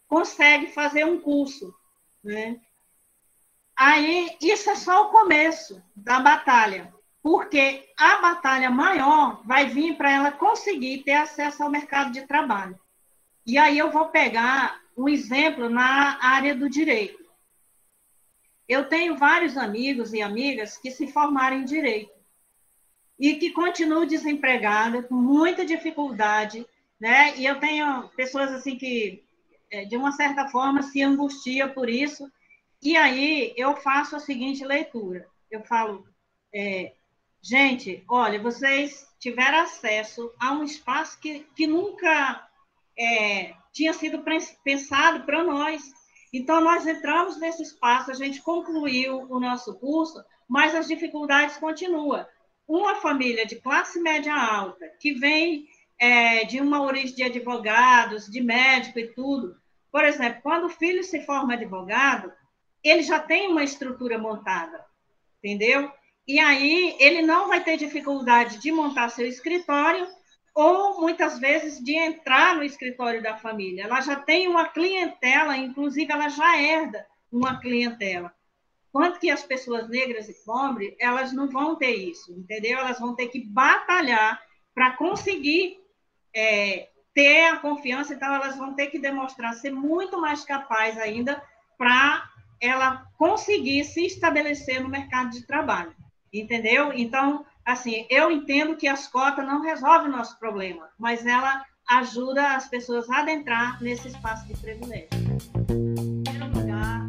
consegue 0.08 0.68
fazer 0.68 1.04
um 1.04 1.20
curso, 1.20 1.75
né? 2.25 2.58
Aí, 3.76 4.35
isso 4.40 4.70
é 4.70 4.75
só 4.75 5.06
o 5.06 5.11
começo 5.11 5.82
da 5.94 6.20
batalha 6.20 6.94
porque 7.26 7.85
a 7.99 8.18
batalha 8.18 8.70
maior 8.70 9.42
vai 9.44 9.66
vir 9.66 9.96
para 9.96 10.12
ela 10.12 10.30
conseguir 10.30 10.99
ter 10.99 11.14
acesso 11.14 11.61
ao 11.61 11.68
mercado 11.68 12.12
de 12.12 12.25
trabalho. 12.25 12.78
E 13.44 13.58
aí 13.58 13.76
eu 13.76 13.90
vou 13.90 14.06
pegar 14.11 14.80
um 14.96 15.08
exemplo 15.08 15.68
na 15.68 16.25
área 16.25 16.54
do 16.54 16.70
direito. 16.70 17.25
Eu 18.68 18.88
tenho 18.88 19.16
vários 19.16 19.56
amigos 19.56 20.12
e 20.12 20.20
amigas 20.20 20.76
que 20.76 20.90
se 20.90 21.06
formaram 21.06 21.58
em 21.58 21.64
direito 21.64 22.12
e 23.18 23.37
que 23.37 23.50
continuam 23.50 24.06
desempregadas 24.06 25.06
com 25.06 25.14
muita 25.14 25.64
dificuldade, 25.64 26.66
né? 27.00 27.37
E 27.38 27.46
eu 27.46 27.58
tenho 27.58 28.08
pessoas 28.11 28.52
assim 28.52 28.76
que 28.76 29.25
é, 29.70 29.85
de 29.85 29.96
uma 29.96 30.12
certa 30.12 30.49
forma 30.49 30.82
se 30.82 31.02
angustia 31.02 31.68
por 31.68 31.88
isso. 31.88 32.30
E 32.82 32.96
aí 32.96 33.54
eu 33.56 33.76
faço 33.76 34.16
a 34.16 34.20
seguinte 34.20 34.64
leitura. 34.64 35.26
Eu 35.50 35.62
falo, 35.62 36.06
é, 36.54 36.92
Gente, 37.49 38.02
olha, 38.08 38.42
vocês 38.42 39.06
tiveram 39.20 39.58
acesso 39.58 40.32
a 40.40 40.50
um 40.50 40.64
espaço 40.64 41.16
que, 41.20 41.46
que 41.54 41.64
nunca 41.64 42.44
é, 42.99 43.54
tinha 43.73 43.92
sido 43.92 44.25
pensado 44.64 45.25
para 45.25 45.44
nós. 45.44 45.80
Então, 46.33 46.61
nós 46.61 46.87
entramos 46.87 47.38
nesse 47.38 47.62
espaço, 47.62 48.11
a 48.11 48.14
gente 48.14 48.42
concluiu 48.42 49.26
o 49.30 49.40
nosso 49.40 49.75
curso, 49.78 50.23
mas 50.49 50.75
as 50.75 50.87
dificuldades 50.87 51.56
continuam. 51.56 52.26
Uma 52.66 52.97
família 52.97 53.47
de 53.47 53.56
classe 53.56 54.00
média 54.00 54.35
alta, 54.35 54.88
que 55.00 55.12
vem 55.12 55.66
é, 55.99 56.45
de 56.45 56.61
uma 56.61 56.83
origem 56.83 57.14
de 57.14 57.23
advogados, 57.23 58.26
de 58.26 58.40
médico 58.40 58.99
e 58.99 59.09
tudo, 59.09 59.56
por 59.97 60.04
exemplo, 60.04 60.42
quando 60.42 60.64
o 60.64 60.68
filho 60.68 61.02
se 61.02 61.25
forma 61.25 61.54
advogado, 61.54 62.30
ele 62.85 63.02
já 63.02 63.18
tem 63.18 63.49
uma 63.49 63.64
estrutura 63.64 64.18
montada, 64.18 64.85
entendeu? 65.38 65.90
E 66.28 66.38
aí 66.38 66.95
ele 67.00 67.23
não 67.23 67.49
vai 67.49 67.64
ter 67.64 67.78
dificuldade 67.78 68.59
de 68.59 68.71
montar 68.71 69.09
seu 69.09 69.26
escritório 69.26 70.06
ou 70.56 70.98
muitas 70.98 71.38
vezes 71.38 71.78
de 71.84 71.94
entrar 71.94 72.56
no 72.56 72.62
escritório 72.62 73.22
da 73.22 73.36
família. 73.36 73.84
Ela 73.84 74.00
já 74.00 74.16
tem 74.16 74.48
uma 74.48 74.66
clientela, 74.66 75.54
inclusive 75.54 76.10
ela 76.10 76.30
já 76.30 76.56
herda 76.58 77.06
uma 77.30 77.60
clientela. 77.60 78.32
Quanto 78.90 79.20
que 79.20 79.28
as 79.28 79.42
pessoas 79.42 79.86
negras 79.86 80.30
e 80.30 80.44
pobres, 80.46 80.94
elas 80.98 81.30
não 81.30 81.46
vão 81.46 81.76
ter 81.76 81.94
isso, 81.94 82.32
entendeu? 82.32 82.78
Elas 82.78 82.98
vão 82.98 83.14
ter 83.14 83.28
que 83.28 83.44
batalhar 83.44 84.40
para 84.75 84.96
conseguir 84.96 85.76
é, 86.34 86.88
ter 87.12 87.48
a 87.48 87.58
confiança, 87.58 88.14
então 88.14 88.34
elas 88.34 88.56
vão 88.56 88.72
ter 88.72 88.86
que 88.86 88.98
demonstrar 88.98 89.52
ser 89.52 89.70
muito 89.70 90.18
mais 90.18 90.42
capaz 90.42 90.96
ainda 90.96 91.42
para 91.76 92.30
ela 92.58 93.06
conseguir 93.18 93.84
se 93.84 94.06
estabelecer 94.06 94.80
no 94.80 94.88
mercado 94.88 95.32
de 95.32 95.46
trabalho, 95.46 95.94
entendeu? 96.32 96.94
Então, 96.94 97.44
assim, 97.66 98.06
eu 98.08 98.30
entendo 98.30 98.76
que 98.76 98.87
as 98.87 99.08
cotas 99.08 99.44
não 99.44 99.61
resolvem 99.61 100.08
o 100.08 100.16
nosso 100.16 100.38
problema, 100.38 100.88
mas 100.96 101.26
ela 101.26 101.64
ajuda 101.88 102.54
as 102.54 102.68
pessoas 102.68 103.11
a 103.11 103.18
adentrar 103.18 103.82
nesse 103.82 104.06
espaço 104.08 104.46
de 104.46 104.54
privilégio. 104.54 105.08
Em 105.68 106.23
primeiro 106.23 106.58
lugar, 106.58 107.08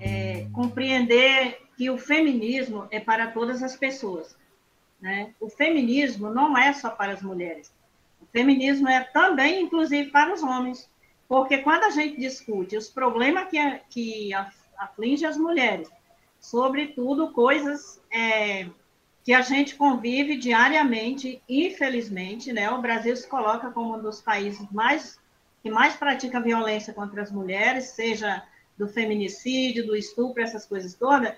é, 0.00 0.46
compreender 0.52 1.60
que 1.76 1.90
o 1.90 1.98
feminismo 1.98 2.88
é 2.90 2.98
para 2.98 3.28
todas 3.28 3.62
as 3.62 3.76
pessoas. 3.76 4.34
Né? 5.00 5.34
O 5.38 5.50
feminismo 5.50 6.30
não 6.30 6.56
é 6.56 6.72
só 6.72 6.90
para 6.90 7.12
as 7.12 7.22
mulheres. 7.22 7.70
O 8.20 8.26
feminismo 8.26 8.88
é 8.88 9.04
também, 9.04 9.62
inclusive, 9.62 10.10
para 10.10 10.32
os 10.32 10.42
homens. 10.42 10.90
Porque 11.28 11.58
quando 11.58 11.84
a 11.84 11.90
gente 11.90 12.18
discute 12.18 12.76
os 12.76 12.88
problemas 12.88 13.48
que, 13.50 13.58
que 13.90 14.30
afligem 14.78 15.28
as 15.28 15.36
mulheres, 15.36 15.90
sobretudo 16.38 17.32
coisas 17.32 18.00
é, 18.10 18.68
que 19.26 19.34
a 19.34 19.40
gente 19.40 19.74
convive 19.74 20.36
diariamente, 20.36 21.42
infelizmente, 21.48 22.52
né? 22.52 22.70
O 22.70 22.80
Brasil 22.80 23.16
se 23.16 23.26
coloca 23.26 23.72
como 23.72 23.96
um 23.96 24.00
dos 24.00 24.20
países 24.20 24.64
mais 24.70 25.18
que 25.64 25.68
mais 25.68 25.96
pratica 25.96 26.40
violência 26.40 26.94
contra 26.94 27.22
as 27.22 27.32
mulheres, 27.32 27.86
seja 27.86 28.44
do 28.78 28.86
feminicídio, 28.86 29.84
do 29.84 29.96
estupro, 29.96 30.40
essas 30.40 30.64
coisas 30.64 30.94
todas. 30.94 31.34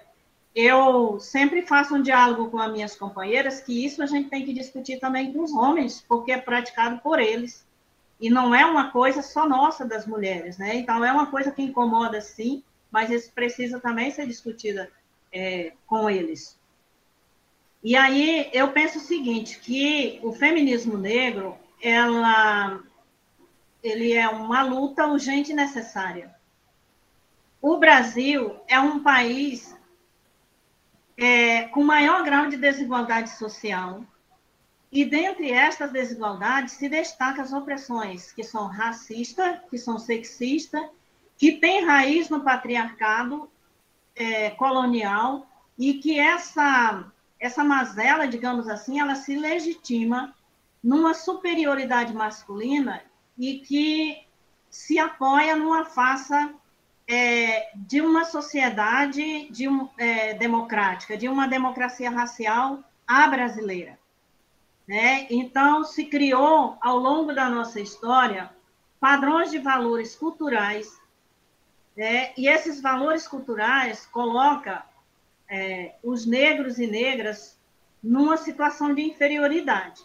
Eu 0.54 1.18
sempre 1.18 1.62
faço 1.62 1.94
um 1.94 2.02
diálogo 2.02 2.50
com 2.50 2.58
as 2.58 2.70
minhas 2.70 2.94
companheiras 2.94 3.62
que 3.62 3.86
isso 3.86 4.02
a 4.02 4.06
gente 4.06 4.28
tem 4.28 4.44
que 4.44 4.52
discutir 4.52 5.00
também 5.00 5.32
com 5.32 5.42
os 5.42 5.52
homens, 5.52 6.04
porque 6.06 6.30
é 6.30 6.38
praticado 6.38 6.98
por 6.98 7.18
eles. 7.18 7.66
E 8.20 8.28
não 8.28 8.54
é 8.54 8.66
uma 8.66 8.90
coisa 8.90 9.22
só 9.22 9.48
nossa 9.48 9.86
das 9.86 10.06
mulheres, 10.06 10.58
né? 10.58 10.76
Então 10.76 11.02
é 11.02 11.10
uma 11.10 11.30
coisa 11.30 11.50
que 11.50 11.62
incomoda 11.62 12.20
sim, 12.20 12.62
mas 12.90 13.08
isso 13.08 13.32
precisa 13.32 13.80
também 13.80 14.10
ser 14.10 14.26
discutida 14.26 14.90
é, 15.32 15.72
com 15.86 16.10
eles. 16.10 16.57
E 17.82 17.96
aí 17.96 18.50
eu 18.52 18.72
penso 18.72 18.98
o 18.98 19.02
seguinte, 19.02 19.60
que 19.60 20.18
o 20.22 20.32
feminismo 20.32 20.96
negro, 20.96 21.56
ela, 21.80 22.80
ele 23.82 24.12
é 24.12 24.28
uma 24.28 24.62
luta 24.62 25.06
urgente 25.06 25.52
e 25.52 25.54
necessária. 25.54 26.34
O 27.62 27.76
Brasil 27.76 28.60
é 28.66 28.80
um 28.80 29.02
país 29.02 29.76
é, 31.16 31.64
com 31.64 31.82
maior 31.82 32.22
grau 32.24 32.46
de 32.48 32.56
desigualdade 32.56 33.30
social, 33.30 34.04
e 34.90 35.04
dentre 35.04 35.50
estas 35.50 35.92
desigualdades 35.92 36.74
se 36.74 36.88
destacam 36.88 37.44
as 37.44 37.52
opressões 37.52 38.32
que 38.32 38.42
são 38.42 38.66
racistas, 38.66 39.58
que 39.68 39.76
são 39.76 39.98
sexistas, 39.98 40.82
que 41.36 41.52
têm 41.52 41.84
raiz 41.84 42.28
no 42.30 42.42
patriarcado 42.42 43.50
é, 44.16 44.50
colonial 44.50 45.46
e 45.78 45.94
que 45.94 46.18
essa 46.18 47.12
essa 47.40 47.62
mazela, 47.62 48.26
digamos 48.26 48.68
assim, 48.68 49.00
ela 49.00 49.14
se 49.14 49.36
legitima 49.36 50.34
numa 50.82 51.14
superioridade 51.14 52.12
masculina 52.12 53.02
e 53.38 53.58
que 53.60 54.26
se 54.70 54.98
apoia 54.98 55.56
numa 55.56 55.84
faça 55.84 56.52
é, 57.06 57.70
de 57.74 58.00
uma 58.00 58.24
sociedade 58.24 59.50
de 59.50 59.66
é, 59.96 60.34
democrática, 60.34 61.16
de 61.16 61.28
uma 61.28 61.48
democracia 61.48 62.10
racial 62.10 62.84
à 63.06 63.26
brasileira. 63.28 63.98
Né? 64.86 65.26
Então, 65.30 65.84
se 65.84 66.04
criou, 66.04 66.76
ao 66.80 66.98
longo 66.98 67.32
da 67.32 67.48
nossa 67.48 67.80
história, 67.80 68.50
padrões 69.00 69.50
de 69.50 69.58
valores 69.58 70.14
culturais, 70.16 71.00
né? 71.96 72.32
e 72.36 72.48
esses 72.48 72.80
valores 72.80 73.26
culturais 73.26 74.06
colocam 74.06 74.82
é, 75.48 75.94
os 76.02 76.26
negros 76.26 76.78
e 76.78 76.86
negras 76.86 77.58
numa 78.02 78.36
situação 78.36 78.94
de 78.94 79.02
inferioridade. 79.02 80.02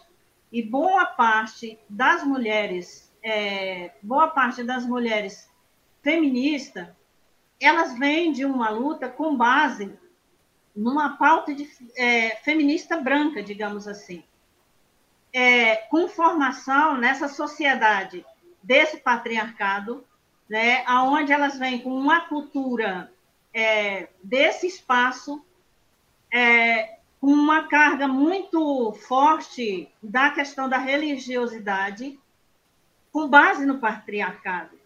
E 0.50 0.62
boa 0.62 1.04
parte 1.06 1.78
das 1.88 2.24
mulheres, 2.24 3.12
é, 3.22 3.92
boa 4.02 4.28
parte 4.28 4.62
das 4.62 4.86
mulheres 4.86 5.50
feministas, 6.02 6.88
elas 7.60 7.98
vêm 7.98 8.32
de 8.32 8.44
uma 8.44 8.70
luta 8.70 9.08
com 9.08 9.36
base 9.36 9.96
numa 10.74 11.16
pauta 11.16 11.54
de, 11.54 11.68
é, 11.96 12.36
feminista 12.36 12.96
branca, 12.98 13.42
digamos 13.42 13.86
assim. 13.86 14.24
É, 15.32 15.76
com 15.76 16.08
formação 16.08 16.96
nessa 16.96 17.28
sociedade 17.28 18.24
desse 18.62 18.98
patriarcado, 18.98 20.04
né, 20.48 20.84
aonde 20.86 21.32
elas 21.32 21.58
vêm 21.58 21.80
com 21.80 21.94
uma 21.94 22.22
cultura 22.22 23.12
é, 23.54 24.08
desse 24.22 24.66
espaço 24.66 25.42
é, 26.32 26.98
com 27.20 27.28
uma 27.28 27.68
carga 27.68 28.08
muito 28.08 28.92
forte 28.92 29.88
da 30.02 30.30
questão 30.30 30.68
da 30.68 30.76
religiosidade, 30.76 32.18
com 33.12 33.28
base 33.28 33.64
no 33.64 33.78
patriarcado. 33.78 34.76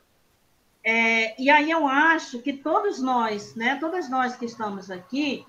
É, 0.84 1.40
e 1.40 1.50
aí 1.50 1.70
eu 1.70 1.88
acho 1.88 2.40
que 2.40 2.52
todos 2.52 3.00
nós, 3.00 3.54
né, 3.54 3.76
todas 3.76 4.08
nós 4.08 4.36
que 4.36 4.44
estamos 4.44 4.90
aqui 4.90 5.46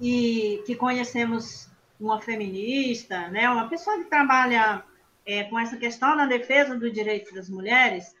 e 0.00 0.62
que 0.66 0.74
conhecemos 0.74 1.70
uma 1.98 2.20
feminista, 2.20 3.28
né, 3.28 3.48
uma 3.48 3.68
pessoa 3.68 3.98
que 3.98 4.10
trabalha 4.10 4.84
é, 5.24 5.44
com 5.44 5.58
essa 5.58 5.76
questão 5.76 6.14
na 6.16 6.26
defesa 6.26 6.76
dos 6.76 6.92
direitos 6.92 7.32
das 7.32 7.48
mulheres, 7.48 8.14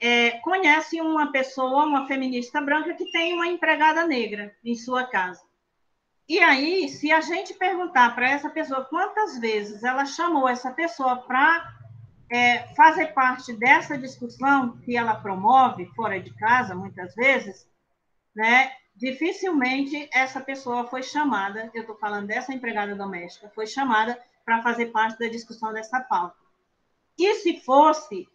é, 0.00 0.32
conhece 0.40 1.00
uma 1.00 1.30
pessoa, 1.32 1.84
uma 1.84 2.06
feminista 2.06 2.60
branca, 2.60 2.94
que 2.94 3.10
tem 3.10 3.34
uma 3.34 3.46
empregada 3.46 4.06
negra 4.06 4.54
em 4.64 4.74
sua 4.74 5.04
casa. 5.04 5.42
E 6.28 6.38
aí, 6.38 6.88
se 6.88 7.12
a 7.12 7.20
gente 7.20 7.52
perguntar 7.54 8.14
para 8.14 8.30
essa 8.30 8.48
pessoa 8.48 8.84
quantas 8.84 9.38
vezes 9.38 9.82
ela 9.82 10.06
chamou 10.06 10.48
essa 10.48 10.70
pessoa 10.72 11.16
para 11.16 11.74
é, 12.30 12.74
fazer 12.74 13.08
parte 13.08 13.52
dessa 13.52 13.98
discussão 13.98 14.78
que 14.78 14.96
ela 14.96 15.14
promove 15.16 15.86
fora 15.94 16.18
de 16.18 16.32
casa, 16.34 16.74
muitas 16.74 17.14
vezes, 17.14 17.68
né, 18.34 18.72
dificilmente 18.96 20.08
essa 20.12 20.40
pessoa 20.40 20.86
foi 20.86 21.02
chamada, 21.02 21.70
eu 21.74 21.82
estou 21.82 21.96
falando 21.96 22.26
dessa 22.26 22.54
empregada 22.54 22.94
doméstica, 22.94 23.52
foi 23.54 23.66
chamada 23.66 24.18
para 24.44 24.62
fazer 24.62 24.86
parte 24.86 25.18
da 25.18 25.28
discussão 25.28 25.72
dessa 25.72 26.00
pauta. 26.00 26.36
E 27.18 27.34
se 27.34 27.60
fosse, 27.60 28.26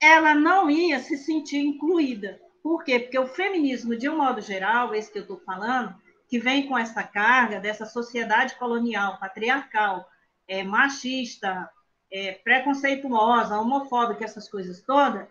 ela 0.00 0.34
não 0.34 0.70
ia 0.70 1.00
se 1.00 1.16
sentir 1.16 1.58
incluída. 1.58 2.40
Por 2.62 2.84
quê? 2.84 2.98
Porque 2.98 3.18
o 3.18 3.26
feminismo, 3.26 3.96
de 3.96 4.08
um 4.08 4.16
modo 4.16 4.40
geral, 4.40 4.94
esse 4.94 5.10
que 5.10 5.18
eu 5.18 5.22
estou 5.22 5.40
falando, 5.40 5.94
que 6.28 6.38
vem 6.38 6.66
com 6.68 6.76
essa 6.76 7.02
carga 7.02 7.58
dessa 7.58 7.86
sociedade 7.86 8.54
colonial, 8.56 9.18
patriarcal, 9.18 10.08
é, 10.46 10.62
machista, 10.62 11.68
é, 12.12 12.32
preconceituosa, 12.32 13.58
homofóbica, 13.58 14.24
essas 14.24 14.48
coisas 14.48 14.82
todas, 14.82 15.28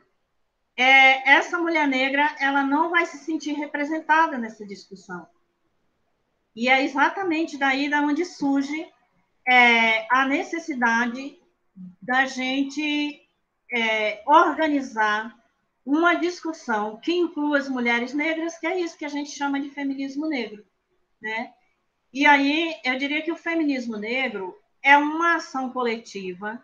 é, 0.75 1.31
essa 1.31 1.57
mulher 1.57 1.88
negra 1.88 2.36
ela 2.39 2.63
não 2.63 2.89
vai 2.89 3.05
se 3.05 3.17
sentir 3.17 3.53
representada 3.53 4.38
nessa 4.38 4.65
discussão. 4.65 5.27
E 6.55 6.69
é 6.69 6.83
exatamente 6.83 7.57
daí 7.57 7.89
da 7.89 8.01
onde 8.01 8.25
surge 8.25 8.88
é, 9.47 10.07
a 10.12 10.25
necessidade 10.25 11.39
da 12.01 12.25
gente 12.25 13.26
é, 13.71 14.24
organizar 14.25 15.36
uma 15.86 16.15
discussão 16.15 16.97
que 16.97 17.13
inclua 17.13 17.57
as 17.57 17.69
mulheres 17.69 18.13
negras, 18.13 18.57
que 18.57 18.67
é 18.67 18.79
isso 18.79 18.97
que 18.97 19.05
a 19.05 19.09
gente 19.09 19.31
chama 19.31 19.59
de 19.59 19.69
feminismo 19.69 20.27
negro, 20.27 20.65
né? 21.21 21.53
E 22.13 22.25
aí 22.25 22.75
eu 22.83 22.97
diria 22.97 23.21
que 23.21 23.31
o 23.31 23.38
feminismo 23.38 23.97
negro 23.97 24.57
é 24.81 24.97
uma 24.97 25.36
ação 25.36 25.69
coletiva 25.71 26.62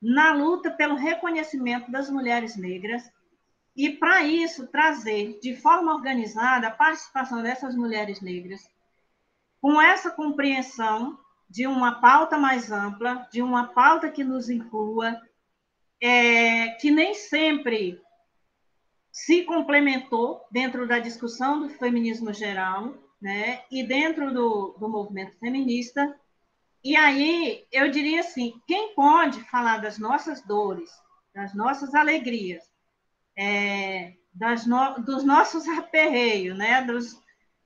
na 0.00 0.32
luta 0.32 0.70
pelo 0.70 0.94
reconhecimento 0.94 1.90
das 1.90 2.08
mulheres 2.08 2.56
negras 2.56 3.10
e, 3.76 3.90
para 3.90 4.22
isso, 4.22 4.66
trazer 4.66 5.38
de 5.40 5.54
forma 5.54 5.94
organizada 5.94 6.68
a 6.68 6.72
participação 6.72 7.42
dessas 7.42 7.74
mulheres 7.76 8.20
negras, 8.20 8.68
com 9.60 9.80
essa 9.80 10.10
compreensão 10.10 11.18
de 11.48 11.66
uma 11.66 12.00
pauta 12.00 12.38
mais 12.38 12.70
ampla, 12.70 13.28
de 13.32 13.42
uma 13.42 13.68
pauta 13.68 14.10
que 14.10 14.24
nos 14.24 14.48
inclua, 14.48 15.20
é, 16.00 16.68
que 16.80 16.90
nem 16.90 17.14
sempre 17.14 18.00
se 19.12 19.44
complementou 19.44 20.46
dentro 20.50 20.86
da 20.86 20.98
discussão 20.98 21.60
do 21.60 21.68
feminismo 21.68 22.32
geral, 22.32 22.94
né, 23.20 23.62
e 23.70 23.82
dentro 23.82 24.32
do, 24.32 24.76
do 24.78 24.88
movimento 24.88 25.38
feminista. 25.38 26.18
E 26.82 26.96
aí, 26.96 27.66
eu 27.70 27.90
diria 27.90 28.20
assim: 28.20 28.60
quem 28.66 28.94
pode 28.94 29.42
falar 29.50 29.78
das 29.78 29.98
nossas 29.98 30.40
dores, 30.42 30.90
das 31.34 31.54
nossas 31.54 31.94
alegrias, 31.94 32.64
é, 33.36 34.14
das 34.32 34.64
no, 34.66 34.94
dos 35.00 35.22
nossos 35.22 35.68
aperreios, 35.76 36.56
né, 36.56 36.82
dos, 36.82 37.20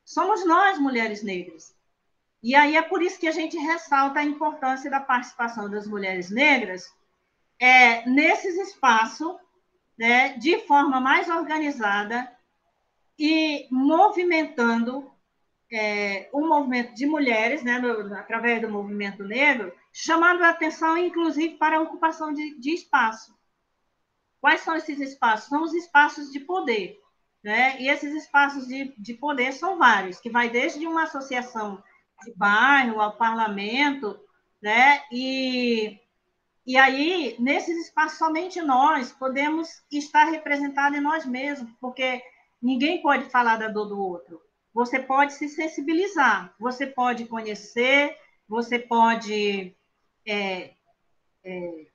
somos 0.05 0.45
nós, 0.45 0.79
mulheres 0.79 1.23
negras. 1.23 1.75
E 2.43 2.55
aí 2.55 2.77
é 2.77 2.83
por 2.83 3.01
isso 3.01 3.19
que 3.19 3.29
a 3.29 3.33
gente 3.33 3.57
ressalta 3.57 4.19
a 4.19 4.25
importância 4.25 4.91
da 4.91 5.01
participação 5.01 5.71
das 5.71 5.87
mulheres 5.87 6.31
negras 6.31 6.93
é, 7.61 8.09
nesses 8.09 8.57
espaços, 8.57 9.37
né, 9.99 10.37
de 10.39 10.59
forma 10.67 11.01
mais 11.01 11.29
organizada 11.29 12.31
e 13.19 13.67
movimentando 13.71 15.11
é, 15.73 16.29
um 16.33 16.49
movimento 16.49 16.95
de 16.95 17.07
mulheres, 17.07 17.63
né, 17.63 17.79
no, 17.79 18.15
através 18.15 18.61
do 18.61 18.71
movimento 18.71 19.25
negro, 19.25 19.73
chamando 19.93 20.43
a 20.43 20.51
atenção, 20.51 20.97
inclusive, 20.99 21.57
para 21.57 21.79
a 21.79 21.81
ocupação 21.81 22.33
de, 22.33 22.59
de 22.59 22.71
espaço. 22.71 23.35
Quais 24.41 24.61
são 24.61 24.77
esses 24.77 25.01
espaços? 25.01 25.49
São 25.49 25.63
os 25.63 25.73
espaços 25.73 26.31
de 26.31 26.41
poder. 26.41 27.01
Né? 27.43 27.81
E 27.81 27.89
esses 27.89 28.15
espaços 28.15 28.67
de, 28.67 28.95
de 28.99 29.15
poder 29.15 29.53
são 29.53 29.77
vários, 29.79 30.19
que 30.19 30.31
vai 30.31 30.49
desde 30.49 30.87
uma 30.87 31.03
associação 31.03 31.83
de 32.25 32.33
bairro 32.35 33.01
ao 33.01 33.17
parlamento, 33.17 34.19
né? 34.63 35.03
E, 35.13 36.01
e 36.67 36.77
aí, 36.77 37.37
nesses 37.39 37.87
espaços, 37.87 38.19
somente 38.19 38.61
nós 38.61 39.13
podemos 39.13 39.69
estar 39.91 40.25
representados 40.25 40.99
em 40.99 41.03
nós 41.03 41.27
mesmos, 41.27 41.71
porque 41.81 42.23
ninguém 42.63 43.03
pode 43.03 43.25
falar 43.31 43.57
da 43.57 43.69
dor 43.69 43.87
do 43.87 43.99
outro 43.99 44.41
você 44.75 44.99
pode 44.99 45.35
se 45.35 45.49
sensibilizar, 45.49 46.53
você 46.59 46.85
pode 46.85 47.27
conhecer, 47.27 48.19
você 48.49 48.77
pode 48.77 49.75
é, 50.27 50.75
é, 51.45 51.87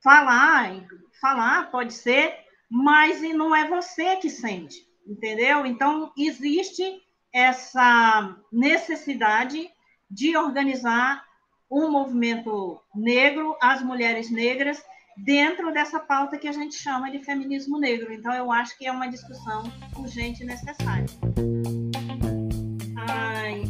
falar, 0.00 0.86
falar 1.20 1.70
pode 1.72 1.92
ser, 1.92 2.38
mas 2.70 3.20
não 3.20 3.54
é 3.54 3.68
você 3.68 4.16
que 4.16 4.30
sente, 4.30 4.76
entendeu? 5.04 5.66
Então, 5.66 6.12
existe 6.16 7.02
essa 7.32 8.36
necessidade 8.52 9.68
de 10.08 10.36
organizar 10.36 11.26
um 11.74 11.90
movimento 11.90 12.80
negro, 12.94 13.56
as 13.60 13.82
mulheres 13.82 14.30
negras, 14.30 14.80
dentro 15.16 15.72
dessa 15.72 15.98
pauta 15.98 16.38
que 16.38 16.46
a 16.46 16.52
gente 16.52 16.76
chama 16.76 17.10
de 17.10 17.18
feminismo 17.18 17.78
negro. 17.80 18.12
Então, 18.12 18.32
eu 18.32 18.52
acho 18.52 18.78
que 18.78 18.86
é 18.86 18.92
uma 18.92 19.08
discussão 19.08 19.64
urgente 19.96 20.44
e 20.44 20.46
necessária. 20.46 21.06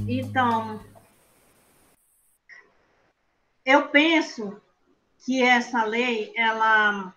Então, 0.06 0.80
eu 3.64 3.88
penso 3.88 4.60
que 5.24 5.42
essa 5.42 5.82
lei 5.84 6.30
ela 6.36 7.14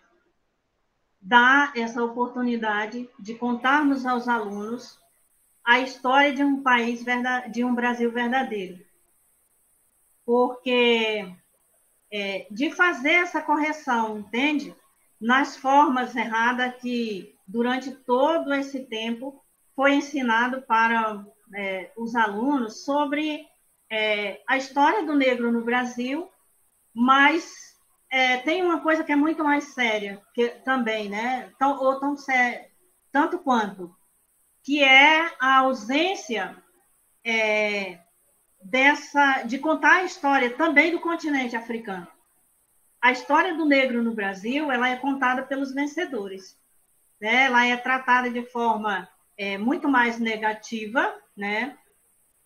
dá 1.22 1.74
essa 1.76 2.02
oportunidade 2.02 3.10
de 3.20 3.36
contarmos 3.36 4.06
aos 4.06 4.30
alunos 4.30 4.98
a 5.66 5.82
história 5.82 6.34
de 6.34 6.42
um 6.42 6.64
país 6.64 7.04
de 7.52 7.66
um 7.66 7.76
Brasil 7.76 8.10
verdadeiro, 8.10 8.87
porque 10.28 11.26
é, 12.12 12.48
de 12.52 12.70
fazer 12.70 13.14
essa 13.14 13.42
correção, 13.42 14.20
entende? 14.20 14.76
Nas 15.22 15.56
formas 15.56 16.14
erradas 16.18 16.76
que 16.82 17.34
durante 17.48 17.92
todo 17.92 18.54
esse 18.54 18.82
tempo 18.82 19.42
foi 19.74 19.94
ensinado 19.94 20.64
para 20.64 21.26
é, 21.56 21.94
os 21.96 22.14
alunos 22.14 22.84
sobre 22.84 23.48
é, 23.90 24.42
a 24.46 24.58
história 24.58 25.06
do 25.06 25.16
negro 25.16 25.50
no 25.50 25.64
Brasil, 25.64 26.30
mas 26.94 27.78
é, 28.10 28.36
tem 28.36 28.62
uma 28.62 28.82
coisa 28.82 29.06
que 29.06 29.14
é 29.14 29.16
muito 29.16 29.46
mais 29.46 29.64
séria 29.74 30.22
que, 30.34 30.50
também, 30.66 31.08
né? 31.08 31.54
Tão, 31.58 31.80
ou 31.82 32.02
tão 32.02 32.18
séria, 32.18 32.70
tanto 33.14 33.40
quanto, 33.40 33.96
que 34.62 34.84
é 34.84 35.32
a 35.40 35.60
ausência 35.60 36.62
é, 37.24 37.98
dessa 38.62 39.44
de 39.44 39.58
contar 39.60 39.98
a 39.98 40.04
história 40.04 40.50
também 40.52 40.92
do 40.92 41.00
continente 41.00 41.56
africano. 41.56 42.08
A 43.02 43.12
história 43.12 43.56
do 43.56 43.66
negro 43.66 44.04
no 44.04 44.14
Brasil 44.14 44.72
ela 44.72 44.90
é 44.90 44.96
contada 44.96 45.44
pelos 45.44 45.74
vencedores, 45.74 46.58
né? 47.22 47.46
Ela 47.46 47.66
é 47.66 47.78
tratada 47.78 48.30
de 48.30 48.44
forma 48.44 49.08
é, 49.38 49.58
muito 49.58 49.88
mais 49.88 50.20
negativa 50.20 51.14
né? 51.38 51.78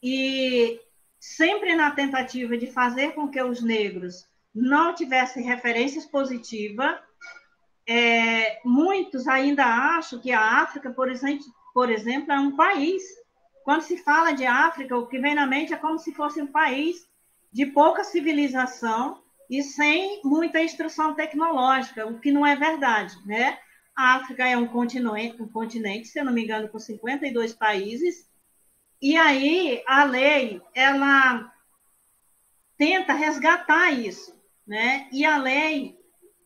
E 0.03 0.79
sempre 1.17 1.73
na 1.75 1.91
tentativa 1.91 2.57
de 2.57 2.67
fazer 2.67 3.13
com 3.13 3.29
que 3.29 3.41
os 3.41 3.63
negros 3.63 4.27
não 4.53 4.93
tivessem 4.93 5.43
referências 5.43 6.05
positivas, 6.05 6.99
é, 7.87 8.59
muitos 8.65 9.27
ainda 9.27 9.63
acham 9.63 10.19
que 10.19 10.31
a 10.31 10.61
África, 10.61 10.91
por 10.91 11.09
exemplo, 11.09 11.45
por 11.73 11.89
exemplo, 11.89 12.33
é 12.33 12.39
um 12.39 12.55
país. 12.55 13.01
Quando 13.63 13.81
se 13.81 13.97
fala 13.97 14.31
de 14.31 14.45
África, 14.45 14.97
o 14.97 15.07
que 15.07 15.19
vem 15.19 15.35
na 15.35 15.45
mente 15.45 15.73
é 15.73 15.77
como 15.77 15.99
se 15.99 16.13
fosse 16.13 16.41
um 16.41 16.47
país 16.47 17.07
de 17.51 17.65
pouca 17.65 18.03
civilização 18.03 19.21
e 19.49 19.61
sem 19.61 20.21
muita 20.23 20.61
instrução 20.61 21.13
tecnológica, 21.13 22.07
o 22.07 22.19
que 22.19 22.31
não 22.31 22.45
é 22.45 22.55
verdade, 22.55 23.15
né? 23.25 23.59
A 23.95 24.15
África 24.15 24.47
é 24.47 24.55
um 24.55 24.67
continente, 24.67 25.41
um 25.41 25.47
continente, 25.47 26.07
se 26.07 26.19
eu 26.19 26.25
não 26.25 26.31
me 26.31 26.43
engano, 26.43 26.69
com 26.69 26.79
52 26.79 27.53
países, 27.53 28.29
e 29.01 29.17
aí 29.17 29.83
a 29.85 30.03
lei 30.05 30.61
ela 30.73 31.51
tenta 32.77 33.13
resgatar 33.13 33.91
isso, 33.91 34.39
né? 34.65 35.09
E 35.11 35.25
a 35.25 35.37
lei, 35.37 35.99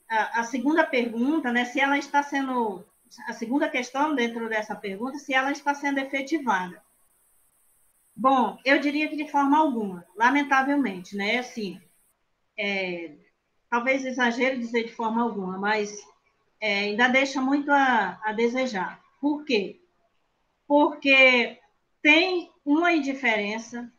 a, 0.09 0.39
a, 0.39 0.43
segunda 0.43 0.85
pergunta, 0.85 1.51
né? 1.51 1.65
Se 1.65 1.79
ela 1.79 1.97
está 1.97 2.23
sendo 2.23 2.83
a 3.27 3.33
segunda 3.33 3.69
questão 3.69 4.15
dentro 4.15 4.49
dessa 4.49 4.75
pergunta, 4.75 5.17
se 5.17 5.33
ela 5.33 5.51
está 5.51 5.73
sendo 5.75 5.99
efetivada. 5.99 6.81
Bom, 8.15 8.57
eu 8.63 8.79
diria 8.79 9.09
que 9.09 9.17
de 9.17 9.29
forma 9.29 9.57
alguma, 9.57 10.05
lamentavelmente, 10.15 11.17
né? 11.17 11.39
Assim, 11.39 11.81
é, 12.57 13.11
talvez 13.69 14.05
exagero 14.05 14.57
dizer 14.57 14.85
de 14.85 14.93
forma 14.93 15.21
alguma, 15.21 15.57
mas 15.57 15.93
é, 16.61 16.79
ainda 16.79 17.09
deixa 17.09 17.41
muito 17.41 17.69
a, 17.71 18.17
a 18.23 18.31
desejar. 18.31 19.01
Por 19.19 19.43
quê? 19.43 19.81
Porque 20.65 21.59
tem 22.01 22.49
uma 22.63 22.93
indiferença, 22.93 23.91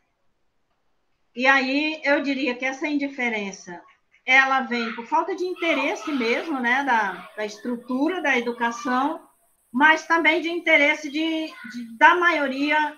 e 1.35 1.45
aí 1.45 2.01
eu 2.03 2.21
diria 2.23 2.55
que 2.55 2.65
essa 2.65 2.87
indiferença 2.87 3.81
ela 4.25 4.61
vem 4.61 4.93
por 4.95 5.05
falta 5.05 5.35
de 5.35 5.45
interesse 5.45 6.11
mesmo, 6.11 6.59
né, 6.59 6.83
da, 6.83 7.29
da 7.37 7.45
estrutura 7.45 8.21
da 8.21 8.37
educação, 8.37 9.25
mas 9.71 10.07
também 10.07 10.41
de 10.41 10.49
interesse 10.49 11.09
de, 11.09 11.47
de, 11.47 11.97
da 11.97 12.15
maioria 12.15 12.97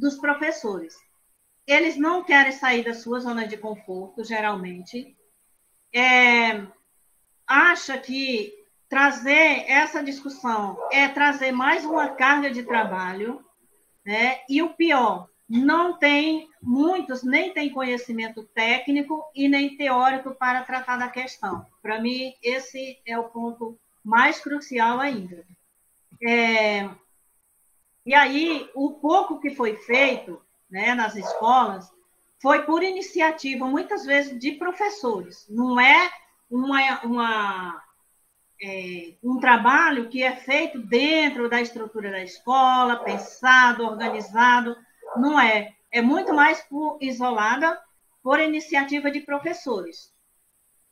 dos 0.00 0.16
professores. 0.16 0.96
Eles 1.66 1.96
não 1.96 2.24
querem 2.24 2.52
sair 2.52 2.84
da 2.84 2.94
sua 2.94 3.20
zona 3.20 3.46
de 3.46 3.56
conforto, 3.56 4.24
geralmente. 4.24 5.16
É, 5.94 6.66
acha 7.46 7.98
que 7.98 8.52
trazer 8.88 9.64
essa 9.68 10.02
discussão 10.02 10.76
é 10.90 11.06
trazer 11.08 11.52
mais 11.52 11.84
uma 11.84 12.08
carga 12.08 12.50
de 12.50 12.62
trabalho, 12.62 13.44
né? 14.04 14.40
E 14.48 14.62
o 14.62 14.70
pior, 14.70 15.28
não 15.48 15.98
tem, 15.98 16.48
muitos 16.62 17.22
nem 17.22 17.52
têm 17.52 17.70
conhecimento 17.72 18.42
técnico 18.54 19.22
e 19.34 19.48
nem 19.48 19.76
teórico 19.76 20.34
para 20.34 20.62
tratar 20.62 20.96
da 20.96 21.08
questão. 21.08 21.66
Para 21.82 22.00
mim, 22.00 22.34
esse 22.42 23.00
é 23.06 23.18
o 23.18 23.28
ponto 23.28 23.78
mais 24.02 24.40
crucial 24.40 24.98
ainda. 24.98 25.44
É, 26.22 26.88
e 28.10 28.14
aí, 28.14 28.68
o 28.74 28.94
pouco 28.94 29.38
que 29.38 29.50
foi 29.50 29.76
feito 29.76 30.42
né, 30.68 30.96
nas 30.96 31.14
escolas 31.14 31.88
foi 32.42 32.64
por 32.64 32.82
iniciativa, 32.82 33.64
muitas 33.66 34.04
vezes, 34.04 34.36
de 34.36 34.50
professores. 34.50 35.46
Não 35.48 35.78
é 35.78 36.10
uma, 36.50 37.00
uma 37.04 37.84
é, 38.60 39.14
um 39.22 39.38
trabalho 39.38 40.08
que 40.08 40.24
é 40.24 40.34
feito 40.34 40.80
dentro 40.80 41.48
da 41.48 41.60
estrutura 41.60 42.10
da 42.10 42.20
escola, 42.20 42.96
pensado, 42.96 43.84
organizado, 43.84 44.76
não 45.16 45.38
é. 45.38 45.72
É 45.92 46.02
muito 46.02 46.34
mais 46.34 46.60
por, 46.62 46.98
isolada 47.00 47.80
por 48.24 48.40
iniciativa 48.40 49.08
de 49.08 49.20
professores. 49.20 50.12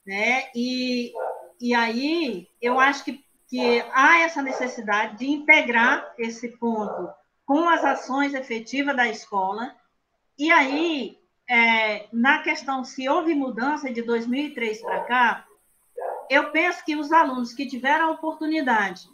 Né? 0.06 0.44
E, 0.54 1.12
e 1.60 1.74
aí, 1.74 2.46
eu 2.62 2.78
acho 2.78 3.04
que 3.04 3.24
que 3.48 3.80
há 3.92 4.20
essa 4.20 4.42
necessidade 4.42 5.18
de 5.18 5.26
integrar 5.26 6.14
esse 6.18 6.48
ponto 6.58 7.08
com 7.46 7.66
as 7.66 7.82
ações 7.82 8.34
efetivas 8.34 8.94
da 8.94 9.08
escola. 9.08 9.74
E 10.38 10.52
aí, 10.52 11.18
é, 11.48 12.06
na 12.12 12.42
questão 12.42 12.84
se 12.84 13.08
houve 13.08 13.34
mudança 13.34 13.90
de 13.90 14.02
2003 14.02 14.82
para 14.82 15.04
cá, 15.04 15.46
eu 16.28 16.50
penso 16.50 16.84
que 16.84 16.94
os 16.94 17.10
alunos 17.10 17.54
que 17.54 17.66
tiveram 17.66 18.08
a 18.08 18.10
oportunidade 18.10 19.08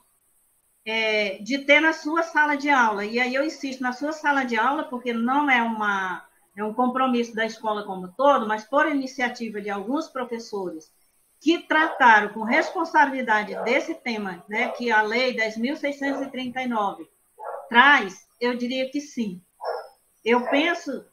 é, 0.85 1.39
de 1.39 1.59
ter 1.59 1.81
na 1.81 1.93
sua 1.93 2.25
sala 2.25 2.57
de 2.57 2.69
aula, 2.69 3.05
e 3.05 3.21
aí 3.21 3.35
eu 3.35 3.45
insisto 3.45 3.81
na 3.81 3.93
sua 3.93 4.13
sala 4.13 4.45
de 4.45 4.57
aula, 4.57 4.85
porque 4.85 5.13
não 5.13 5.49
é 5.49 5.63
uma 5.63 6.27
é 6.57 6.63
um 6.63 6.73
compromisso 6.73 7.35
da 7.35 7.45
escola 7.45 7.85
como 7.85 8.13
todo, 8.13 8.47
mas 8.47 8.65
por 8.65 8.87
iniciativa 8.87 9.61
de 9.61 9.71
alguns 9.71 10.09
professores 10.09 10.93
que 11.45 11.59
trataram 11.59 12.31
com 12.31 12.43
responsabilidade 12.43 13.55
desse 13.65 13.95
tema, 13.95 14.43
né, 14.49 14.71
que 14.71 14.91
a 14.91 15.03
Lei 15.03 15.37
10.639 15.37 17.07
traz, 17.69 18.27
eu 18.41 18.57
diria 18.57 18.91
que 18.91 18.99
sim. 18.99 19.43
Eu 20.25 20.49
penso 20.49 21.05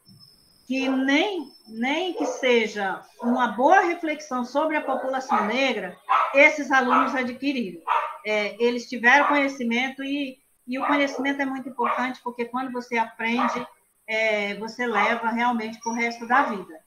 que 0.66 0.88
nem, 0.88 1.52
nem 1.68 2.14
que 2.14 2.24
seja 2.24 3.02
uma 3.20 3.48
boa 3.48 3.82
reflexão 3.82 4.42
sobre 4.42 4.74
a 4.74 4.80
população 4.80 5.44
negra, 5.44 5.98
esses 6.32 6.70
alunos 6.70 7.14
adquiriram. 7.14 7.82
É, 8.24 8.56
eles 8.58 8.88
tiveram 8.88 9.28
conhecimento 9.28 10.02
e, 10.02 10.38
e 10.66 10.78
o 10.78 10.86
conhecimento 10.86 11.42
é 11.42 11.44
muito 11.44 11.68
importante 11.68 12.22
porque 12.24 12.46
quando 12.46 12.72
você 12.72 12.96
aprende, 12.96 13.66
é, 14.06 14.54
você 14.54 14.86
leva 14.86 15.28
realmente 15.28 15.78
para 15.78 15.92
o 15.92 15.94
resto 15.94 16.26
da 16.26 16.44
vida. 16.44 16.80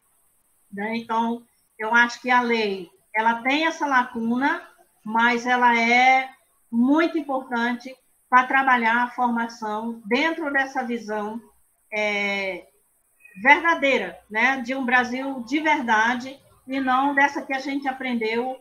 Né? 0.74 0.98
Então, 0.98 1.46
eu 1.78 1.94
acho 1.94 2.20
que 2.20 2.32
a 2.32 2.42
lei 2.42 2.90
ela 3.16 3.42
tem 3.42 3.66
essa 3.66 3.88
lacuna, 3.88 4.62
mas 5.04 5.46
ela 5.46 5.80
é 5.80 6.30
muito 6.72 7.18
importante 7.18 7.96
para 8.30 8.46
trabalhar 8.46 9.04
a 9.04 9.12
formação 9.12 10.02
dentro 10.06 10.52
dessa 10.52 10.84
visão 10.84 11.42
é, 11.94 12.66
verdadeira, 13.42 14.20
né, 14.30 14.62
de 14.62 14.76
um 14.76 14.86
Brasil 14.86 15.42
de 15.44 15.60
verdade 15.60 16.38
e 16.68 16.80
não 16.80 17.16
dessa 17.16 17.42
que 17.42 17.54
a 17.54 17.60
gente 17.60 17.88
aprendeu 17.88 18.58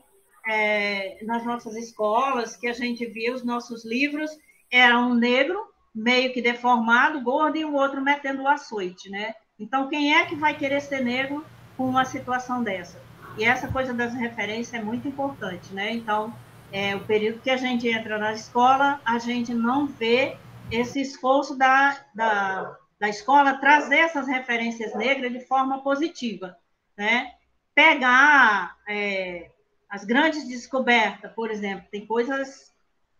é, 0.46 1.18
nas 1.24 1.44
nossas 1.44 1.74
escolas, 1.74 2.56
que 2.56 2.68
a 2.68 2.72
gente 2.72 3.04
viu 3.06 3.34
os 3.34 3.44
nossos 3.44 3.84
livros 3.84 4.30
era 4.70 4.98
um 4.98 5.14
negro 5.14 5.58
meio 5.94 6.32
que 6.32 6.42
deformado, 6.42 7.22
gordo 7.22 7.56
e 7.56 7.64
o 7.64 7.74
outro 7.74 8.02
metendo 8.02 8.42
o 8.42 8.48
açoite, 8.48 9.08
né? 9.08 9.34
Então 9.58 9.88
quem 9.88 10.14
é 10.14 10.26
que 10.26 10.34
vai 10.34 10.56
querer 10.56 10.80
ser 10.80 11.02
negro 11.02 11.44
com 11.76 11.88
uma 11.88 12.04
situação 12.04 12.62
dessa? 12.62 13.03
E 13.36 13.44
essa 13.44 13.68
coisa 13.68 13.92
das 13.92 14.14
referências 14.14 14.74
é 14.74 14.84
muito 14.84 15.08
importante, 15.08 15.72
né? 15.74 15.92
Então, 15.92 16.32
é, 16.72 16.94
o 16.94 17.00
período 17.04 17.40
que 17.40 17.50
a 17.50 17.56
gente 17.56 17.88
entra 17.88 18.18
na 18.18 18.32
escola, 18.32 19.00
a 19.04 19.18
gente 19.18 19.52
não 19.52 19.86
vê 19.86 20.36
esse 20.70 21.00
esforço 21.00 21.56
da, 21.56 22.04
da, 22.14 22.76
da 22.98 23.08
escola 23.08 23.54
trazer 23.54 23.98
essas 23.98 24.26
referências 24.26 24.94
negras 24.94 25.32
de 25.32 25.40
forma 25.40 25.82
positiva, 25.82 26.56
né? 26.96 27.32
Pegar 27.74 28.76
é, 28.88 29.50
as 29.88 30.04
grandes 30.04 30.46
descobertas, 30.48 31.32
por 31.32 31.50
exemplo, 31.50 31.86
tem 31.90 32.06
coisas 32.06 32.72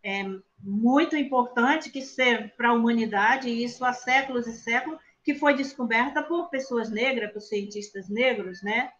é, 0.03 0.24
muito 0.61 1.16
importantes 1.16 1.90
que 1.90 2.03
servem 2.03 2.53
para 2.57 2.68
a 2.68 2.72
humanidade, 2.72 3.48
e 3.48 3.64
isso 3.64 3.85
há 3.85 3.92
séculos 3.92 4.46
e 4.46 4.53
séculos, 4.53 5.00
que 5.24 5.35
foi 5.35 5.55
descoberta 5.55 6.22
por 6.22 6.50
pessoas 6.50 6.90
negras, 6.90 7.33
por 7.33 7.40
cientistas 7.40 8.09
negros, 8.09 8.62
né? 8.62 8.90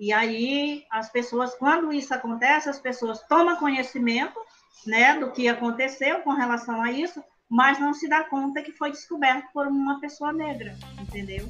E 0.00 0.14
aí, 0.14 0.86
as 0.90 1.12
pessoas, 1.12 1.54
quando 1.56 1.92
isso 1.92 2.14
acontece, 2.14 2.70
as 2.70 2.80
pessoas 2.80 3.20
tomam 3.28 3.56
conhecimento 3.56 4.40
né, 4.86 5.18
do 5.18 5.30
que 5.30 5.46
aconteceu 5.46 6.20
com 6.20 6.30
relação 6.30 6.80
a 6.80 6.90
isso, 6.90 7.22
mas 7.46 7.78
não 7.78 7.92
se 7.92 8.08
dá 8.08 8.24
conta 8.24 8.62
que 8.62 8.72
foi 8.72 8.90
descoberto 8.90 9.52
por 9.52 9.66
uma 9.66 10.00
pessoa 10.00 10.32
negra, 10.32 10.74
entendeu? 10.98 11.46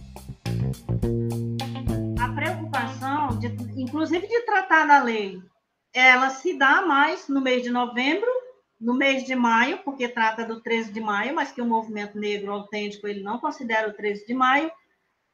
A 2.20 2.28
preocupação, 2.34 3.38
de, 3.38 3.46
inclusive 3.80 4.26
de 4.26 4.40
tratar 4.40 4.84
da 4.84 5.00
lei, 5.00 5.40
ela 5.94 6.30
se 6.30 6.58
dá 6.58 6.82
mais 6.82 7.28
no 7.28 7.40
mês 7.40 7.62
de 7.62 7.70
novembro, 7.70 8.28
no 8.80 8.94
mês 8.94 9.22
de 9.22 9.36
maio, 9.36 9.78
porque 9.84 10.08
trata 10.08 10.44
do 10.44 10.60
13 10.60 10.92
de 10.92 11.00
maio, 11.00 11.36
mas 11.36 11.52
que 11.52 11.62
o 11.62 11.66
movimento 11.66 12.18
negro 12.18 12.50
autêntico 12.50 13.06
ele 13.06 13.22
não 13.22 13.38
considera 13.38 13.88
o 13.88 13.92
13 13.92 14.26
de 14.26 14.34
maio, 14.34 14.72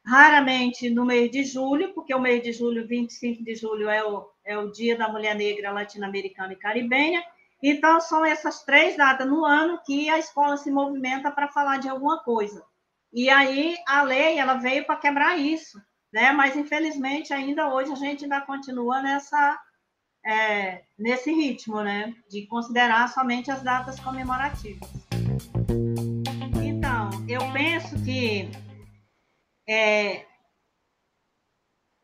raramente 0.07 0.89
no 0.89 1.05
mês 1.05 1.31
de 1.33 1.43
julho, 1.43 1.93
porque 1.93 2.15
o 2.15 2.21
mês 2.21 2.41
de 2.43 2.53
julho, 2.53 2.87
25 2.87 3.43
de 3.43 3.57
julho, 3.57 3.91
é 3.91 4.05
o, 4.05 4.31
é 4.45 4.57
o 4.57 4.71
Dia 4.71 4.97
da 4.97 5.09
Mulher 5.09 5.35
Negra 5.35 5.73
Latino-Americana 5.73 6.53
e 6.53 6.57
Caribenha. 6.57 7.23
Então, 7.61 8.01
são 8.01 8.25
essas 8.25 8.63
três 8.63 8.97
datas 8.97 9.27
no 9.27 9.45
ano 9.45 9.81
que 9.85 10.09
a 10.09 10.19
escola 10.19 10.57
se 10.57 10.71
movimenta 10.71 11.33
para 11.33 11.49
falar 11.49 11.79
de 11.79 11.89
alguma 11.89 12.23
coisa. 12.23 12.63
E 13.13 13.29
aí, 13.29 13.75
a 13.89 14.03
lei 14.03 14.39
ela 14.39 14.55
veio 14.55 14.87
para 14.87 14.97
quebrar 14.97 15.39
isso, 15.39 15.81
né? 16.13 16.31
mas, 16.31 16.55
infelizmente, 16.55 17.33
ainda 17.33 17.75
hoje 17.75 17.91
a 17.91 17.97
gente 17.97 18.25
ainda 18.25 18.41
continua 18.43 19.03
nessa, 19.03 19.59
é, 20.25 20.83
nesse 20.97 21.33
ritmo, 21.33 21.83
né? 21.83 22.15
de 22.31 22.47
considerar 22.47 23.09
somente 23.09 23.51
as 23.51 23.63
datas 23.63 23.99
comemorativas. 23.99 24.89
Então, 26.63 27.11
eu 27.29 27.41
penso 27.53 28.01
que 28.05 28.51
é, 29.69 30.25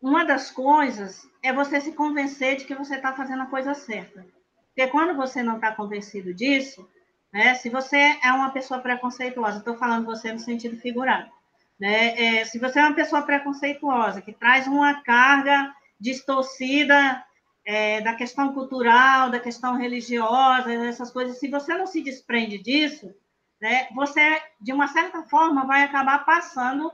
uma 0.01 0.25
das 0.25 0.51
coisas 0.51 1.29
é 1.43 1.53
você 1.53 1.81
se 1.81 1.93
convencer 1.93 2.57
de 2.57 2.65
que 2.65 2.75
você 2.75 2.97
está 2.97 3.13
fazendo 3.13 3.45
a 3.45 3.47
coisa 3.47 3.73
certa. 3.73 4.27
Porque 4.75 4.91
quando 4.91 5.17
você 5.17 5.43
não 5.43 5.57
está 5.57 5.73
convencido 5.73 6.35
disso, 6.35 6.89
né, 7.33 7.55
se 7.55 7.69
você 7.71 8.19
é 8.23 8.33
uma 8.33 8.51
pessoa 8.51 8.81
preconceituosa, 8.81 9.59
estou 9.59 9.77
falando 9.77 10.07
você 10.07 10.33
no 10.33 10.41
sentido 10.41 10.77
figurado, 10.79 11.31
né, 11.79 12.41
é, 12.41 12.45
se 12.45 12.59
você 12.59 12.81
é 12.81 12.83
uma 12.83 12.95
pessoa 12.95 13.23
preconceituosa, 13.23 14.21
que 14.21 14.33
traz 14.33 14.67
uma 14.67 15.03
carga 15.03 15.73
distorcida 16.01 17.25
é, 17.65 18.01
da 18.01 18.15
questão 18.15 18.53
cultural, 18.53 19.31
da 19.31 19.39
questão 19.39 19.77
religiosa, 19.77 20.73
essas 20.73 21.13
coisas, 21.13 21.39
se 21.39 21.49
você 21.49 21.75
não 21.77 21.87
se 21.87 22.03
desprende 22.03 22.59
disso, 22.59 23.15
né, 23.61 23.87
você, 23.95 24.43
de 24.61 24.73
uma 24.73 24.89
certa 24.89 25.23
forma, 25.23 25.65
vai 25.65 25.85
acabar 25.85 26.25
passando 26.25 26.91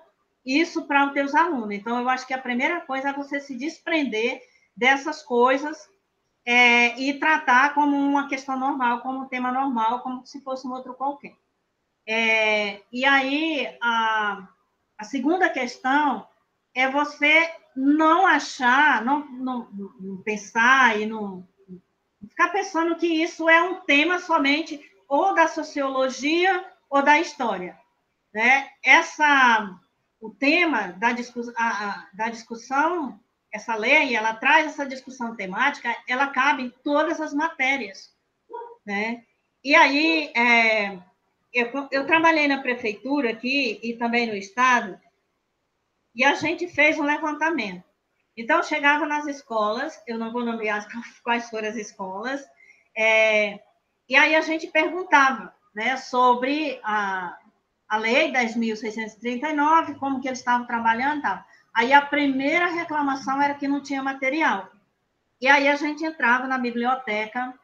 isso 0.48 0.86
para 0.86 1.06
os 1.06 1.12
teus 1.12 1.34
alunos. 1.34 1.72
Então, 1.72 2.00
eu 2.00 2.08
acho 2.08 2.26
que 2.26 2.32
a 2.32 2.40
primeira 2.40 2.80
coisa 2.80 3.10
é 3.10 3.12
você 3.12 3.38
se 3.38 3.54
desprender 3.54 4.40
dessas 4.74 5.22
coisas 5.22 5.76
é, 6.46 6.98
e 6.98 7.18
tratar 7.18 7.74
como 7.74 7.94
uma 7.94 8.28
questão 8.28 8.58
normal, 8.58 9.02
como 9.02 9.20
um 9.20 9.28
tema 9.28 9.52
normal, 9.52 10.00
como 10.00 10.24
se 10.24 10.40
fosse 10.40 10.66
um 10.66 10.72
outro 10.72 10.94
qualquer. 10.94 11.36
É, 12.06 12.80
e 12.90 13.04
aí, 13.04 13.76
a, 13.82 14.48
a 14.96 15.04
segunda 15.04 15.50
questão 15.50 16.26
é 16.74 16.88
você 16.88 17.52
não 17.76 18.26
achar, 18.26 19.04
não, 19.04 19.26
não, 19.26 19.68
não 20.00 20.22
pensar 20.22 20.98
e 20.98 21.04
não 21.04 21.46
ficar 22.26 22.48
pensando 22.48 22.96
que 22.96 23.06
isso 23.06 23.48
é 23.48 23.60
um 23.62 23.80
tema 23.82 24.18
somente 24.18 24.80
ou 25.06 25.34
da 25.34 25.46
sociologia 25.46 26.64
ou 26.88 27.02
da 27.02 27.20
história. 27.20 27.78
Né? 28.32 28.68
Essa 28.82 29.78
o 30.20 30.30
tema 30.30 30.92
da, 30.92 31.08
a, 31.56 31.88
a, 31.88 32.08
da 32.12 32.28
discussão, 32.28 33.18
essa 33.52 33.74
lei, 33.74 34.14
ela 34.14 34.34
traz 34.34 34.66
essa 34.66 34.86
discussão 34.86 35.34
temática, 35.36 35.94
ela 36.08 36.28
cabe 36.28 36.64
em 36.64 36.70
todas 36.82 37.20
as 37.20 37.32
matérias, 37.32 38.12
né? 38.84 39.24
E 39.64 39.74
aí, 39.74 40.32
é, 40.36 40.98
eu, 41.52 41.88
eu 41.90 42.06
trabalhei 42.06 42.46
na 42.46 42.62
prefeitura 42.62 43.30
aqui 43.30 43.80
e 43.82 43.96
também 43.96 44.26
no 44.26 44.34
estado, 44.34 44.98
e 46.14 46.24
a 46.24 46.34
gente 46.34 46.66
fez 46.68 46.98
um 46.98 47.04
levantamento. 47.04 47.84
Então, 48.36 48.62
chegava 48.62 49.06
nas 49.06 49.26
escolas, 49.26 50.00
eu 50.06 50.18
não 50.18 50.32
vou 50.32 50.44
nomear 50.44 50.86
quais 51.22 51.48
foram 51.48 51.68
as 51.68 51.76
escolas, 51.76 52.44
é, 52.96 53.60
e 54.08 54.16
aí 54.16 54.34
a 54.34 54.40
gente 54.40 54.66
perguntava 54.68 55.54
né, 55.74 55.96
sobre 55.96 56.80
a, 56.82 57.38
a 57.88 57.96
lei 57.96 58.32
10.639, 58.32 59.98
como 59.98 60.20
que 60.20 60.28
eles 60.28 60.40
estavam 60.40 60.66
trabalhando 60.66 61.22
tal. 61.22 61.42
Aí 61.74 61.92
a 61.92 62.02
primeira 62.02 62.66
reclamação 62.66 63.40
era 63.40 63.54
que 63.54 63.68
não 63.68 63.82
tinha 63.82 64.02
material. 64.02 64.70
E 65.40 65.46
aí 65.46 65.68
a 65.68 65.76
gente 65.76 66.04
entrava 66.04 66.46
na 66.46 66.58
biblioteca, 66.58 67.54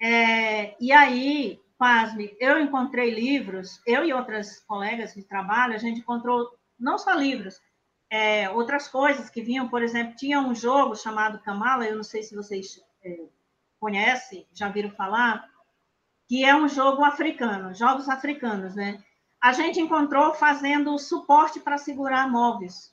é, 0.00 0.74
e 0.80 0.90
aí, 0.90 1.60
pasme, 1.78 2.34
eu 2.40 2.58
encontrei 2.58 3.10
livros, 3.10 3.80
eu 3.86 4.04
e 4.04 4.12
outras 4.12 4.60
colegas 4.60 5.14
de 5.14 5.22
trabalho, 5.22 5.74
a 5.74 5.78
gente 5.78 6.00
encontrou 6.00 6.50
não 6.78 6.98
só 6.98 7.12
livros, 7.12 7.60
é, 8.10 8.48
outras 8.50 8.88
coisas 8.88 9.28
que 9.28 9.42
vinham, 9.42 9.68
por 9.68 9.82
exemplo, 9.82 10.16
tinha 10.16 10.40
um 10.40 10.54
jogo 10.54 10.96
chamado 10.96 11.38
Kamala, 11.40 11.86
eu 11.86 11.96
não 11.96 12.02
sei 12.02 12.22
se 12.22 12.34
vocês 12.34 12.80
é, 13.04 13.26
conhecem, 13.78 14.46
já 14.52 14.68
viram 14.68 14.90
falar, 14.90 15.48
que 16.26 16.44
é 16.44 16.54
um 16.54 16.68
jogo 16.68 17.04
africano, 17.04 17.74
jogos 17.74 18.08
africanos, 18.08 18.74
né? 18.74 19.02
A 19.44 19.52
gente 19.52 19.78
encontrou 19.78 20.32
fazendo 20.32 20.98
suporte 20.98 21.60
para 21.60 21.76
segurar 21.76 22.26
móveis 22.30 22.90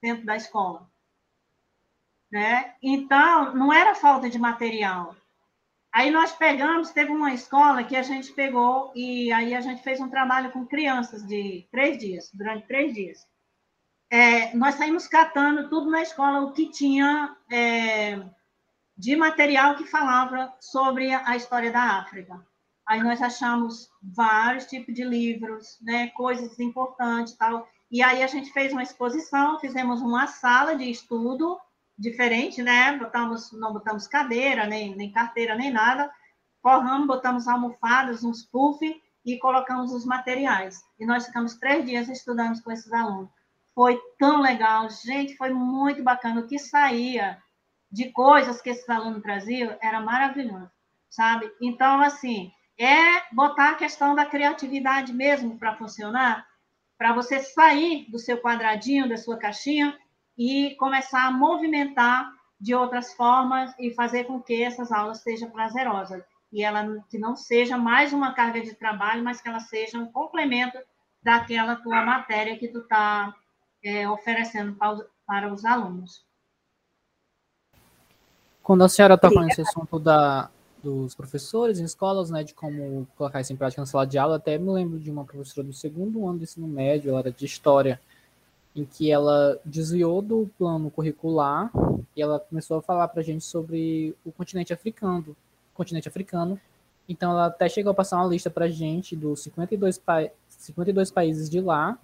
dentro 0.00 0.24
da 0.24 0.34
escola. 0.34 0.90
Né? 2.32 2.74
Então, 2.82 3.54
não 3.54 3.70
era 3.70 3.94
falta 3.94 4.30
de 4.30 4.38
material. 4.38 5.14
Aí 5.92 6.10
nós 6.10 6.32
pegamos, 6.32 6.90
teve 6.90 7.12
uma 7.12 7.34
escola 7.34 7.84
que 7.84 7.94
a 7.94 8.02
gente 8.02 8.32
pegou 8.32 8.92
e 8.96 9.30
aí 9.30 9.54
a 9.54 9.60
gente 9.60 9.82
fez 9.82 10.00
um 10.00 10.08
trabalho 10.08 10.50
com 10.52 10.66
crianças 10.66 11.22
de 11.22 11.68
três 11.70 11.98
dias, 11.98 12.30
durante 12.32 12.66
três 12.66 12.94
dias. 12.94 13.28
É, 14.08 14.56
nós 14.56 14.76
saímos 14.76 15.06
catando 15.06 15.68
tudo 15.68 15.90
na 15.90 16.00
escola, 16.00 16.40
o 16.40 16.54
que 16.54 16.70
tinha 16.70 17.36
é, 17.52 18.24
de 18.96 19.14
material 19.16 19.76
que 19.76 19.84
falava 19.84 20.50
sobre 20.60 21.12
a 21.12 21.36
história 21.36 21.70
da 21.70 21.98
África. 21.98 22.42
Aí 22.86 23.02
nós 23.02 23.22
achamos 23.22 23.90
vários 24.02 24.66
tipos 24.66 24.94
de 24.94 25.04
livros, 25.04 25.78
né, 25.80 26.08
coisas 26.08 26.58
importantes 26.60 27.34
tal. 27.34 27.66
E 27.90 28.02
aí 28.02 28.22
a 28.22 28.26
gente 28.26 28.52
fez 28.52 28.72
uma 28.72 28.82
exposição, 28.82 29.58
fizemos 29.58 30.02
uma 30.02 30.26
sala 30.26 30.76
de 30.76 30.90
estudo 30.90 31.58
diferente, 31.96 32.62
né? 32.62 32.96
Botamos, 32.98 33.52
não 33.52 33.72
botamos 33.72 34.06
cadeira, 34.06 34.66
nem, 34.66 34.94
nem 34.94 35.12
carteira, 35.12 35.54
nem 35.54 35.70
nada. 35.70 36.10
Forramos, 36.60 37.06
botamos 37.06 37.46
almofadas, 37.46 38.24
uns 38.24 38.42
puff 38.42 38.80
e 39.24 39.38
colocamos 39.38 39.92
os 39.92 40.04
materiais. 40.04 40.82
E 40.98 41.06
nós 41.06 41.26
ficamos 41.26 41.54
três 41.54 41.86
dias 41.86 42.08
estudando 42.08 42.60
com 42.62 42.72
esses 42.72 42.92
alunos. 42.92 43.30
Foi 43.74 43.98
tão 44.18 44.40
legal, 44.40 44.88
gente, 44.90 45.36
foi 45.36 45.50
muito 45.50 46.02
bacana. 46.02 46.40
O 46.40 46.46
que 46.46 46.58
saía 46.58 47.42
de 47.90 48.10
coisas 48.10 48.60
que 48.60 48.70
esses 48.70 48.88
alunos 48.88 49.22
traziam 49.22 49.76
era 49.80 50.00
maravilhoso, 50.00 50.70
sabe? 51.08 51.50
Então, 51.60 52.00
assim, 52.00 52.52
é 52.78 53.34
botar 53.34 53.70
a 53.70 53.74
questão 53.76 54.14
da 54.14 54.26
criatividade 54.26 55.12
mesmo 55.12 55.58
para 55.58 55.76
funcionar, 55.76 56.46
para 56.98 57.12
você 57.12 57.40
sair 57.40 58.10
do 58.10 58.18
seu 58.18 58.38
quadradinho, 58.38 59.08
da 59.08 59.16
sua 59.16 59.36
caixinha 59.36 59.96
e 60.36 60.74
começar 60.76 61.26
a 61.26 61.30
movimentar 61.30 62.30
de 62.60 62.74
outras 62.74 63.12
formas 63.14 63.74
e 63.78 63.92
fazer 63.92 64.24
com 64.24 64.40
que 64.40 64.62
essas 64.62 64.90
aulas 64.90 65.22
sejam 65.22 65.50
prazerosas 65.50 66.22
e 66.52 66.62
ela 66.62 67.04
que 67.10 67.18
não 67.18 67.34
seja 67.34 67.76
mais 67.76 68.12
uma 68.12 68.32
carga 68.32 68.60
de 68.60 68.74
trabalho, 68.74 69.24
mas 69.24 69.40
que 69.40 69.48
ela 69.48 69.58
seja 69.58 69.98
um 69.98 70.06
complemento 70.10 70.78
daquela 71.22 71.74
tua 71.76 72.04
matéria 72.04 72.56
que 72.56 72.68
tu 72.68 72.78
está 72.78 73.34
é, 73.82 74.08
oferecendo 74.08 74.74
para, 74.76 75.04
para 75.26 75.52
os 75.52 75.64
alunos. 75.64 76.24
Quando 78.62 78.84
a 78.84 78.88
senhora 78.88 79.18
toca 79.18 79.40
nesse 79.40 79.62
assunto 79.62 79.98
da, 79.98 80.48
dos 80.84 81.14
professores 81.14 81.80
em 81.80 81.84
escolas, 81.84 82.30
né, 82.30 82.44
de 82.44 82.52
como 82.52 83.06
colocar 83.16 83.40
isso 83.40 83.52
em 83.52 83.56
prática 83.56 83.80
na 83.80 83.86
sala 83.86 84.06
de 84.06 84.18
aula, 84.18 84.36
até 84.36 84.58
me 84.58 84.70
lembro 84.70 84.98
de 84.98 85.10
uma 85.10 85.24
professora 85.24 85.66
do 85.66 85.72
segundo 85.72 86.28
ano 86.28 86.38
do 86.38 86.44
ensino 86.44 86.68
médio, 86.68 87.10
ela 87.10 87.20
era 87.20 87.32
de 87.32 87.44
história, 87.46 87.98
em 88.76 88.84
que 88.84 89.10
ela 89.10 89.58
desviou 89.64 90.20
do 90.20 90.50
plano 90.58 90.90
curricular 90.90 91.70
e 92.14 92.20
ela 92.20 92.38
começou 92.38 92.78
a 92.78 92.82
falar 92.82 93.08
para 93.08 93.20
a 93.20 93.24
gente 93.24 93.44
sobre 93.44 94.14
o 94.24 94.32
continente 94.32 94.72
africano, 94.72 95.34
continente 95.72 96.08
africano. 96.08 96.60
Então 97.08 97.30
ela 97.30 97.46
até 97.46 97.68
chegou 97.68 97.92
a 97.92 97.94
passar 97.94 98.16
uma 98.16 98.26
lista 98.26 98.50
para 98.50 98.66
a 98.66 98.70
gente 98.70 99.16
dos 99.16 99.42
52, 99.42 99.98
pa 99.98 100.28
52 100.48 101.10
países 101.10 101.48
de 101.48 101.60
lá 101.60 101.98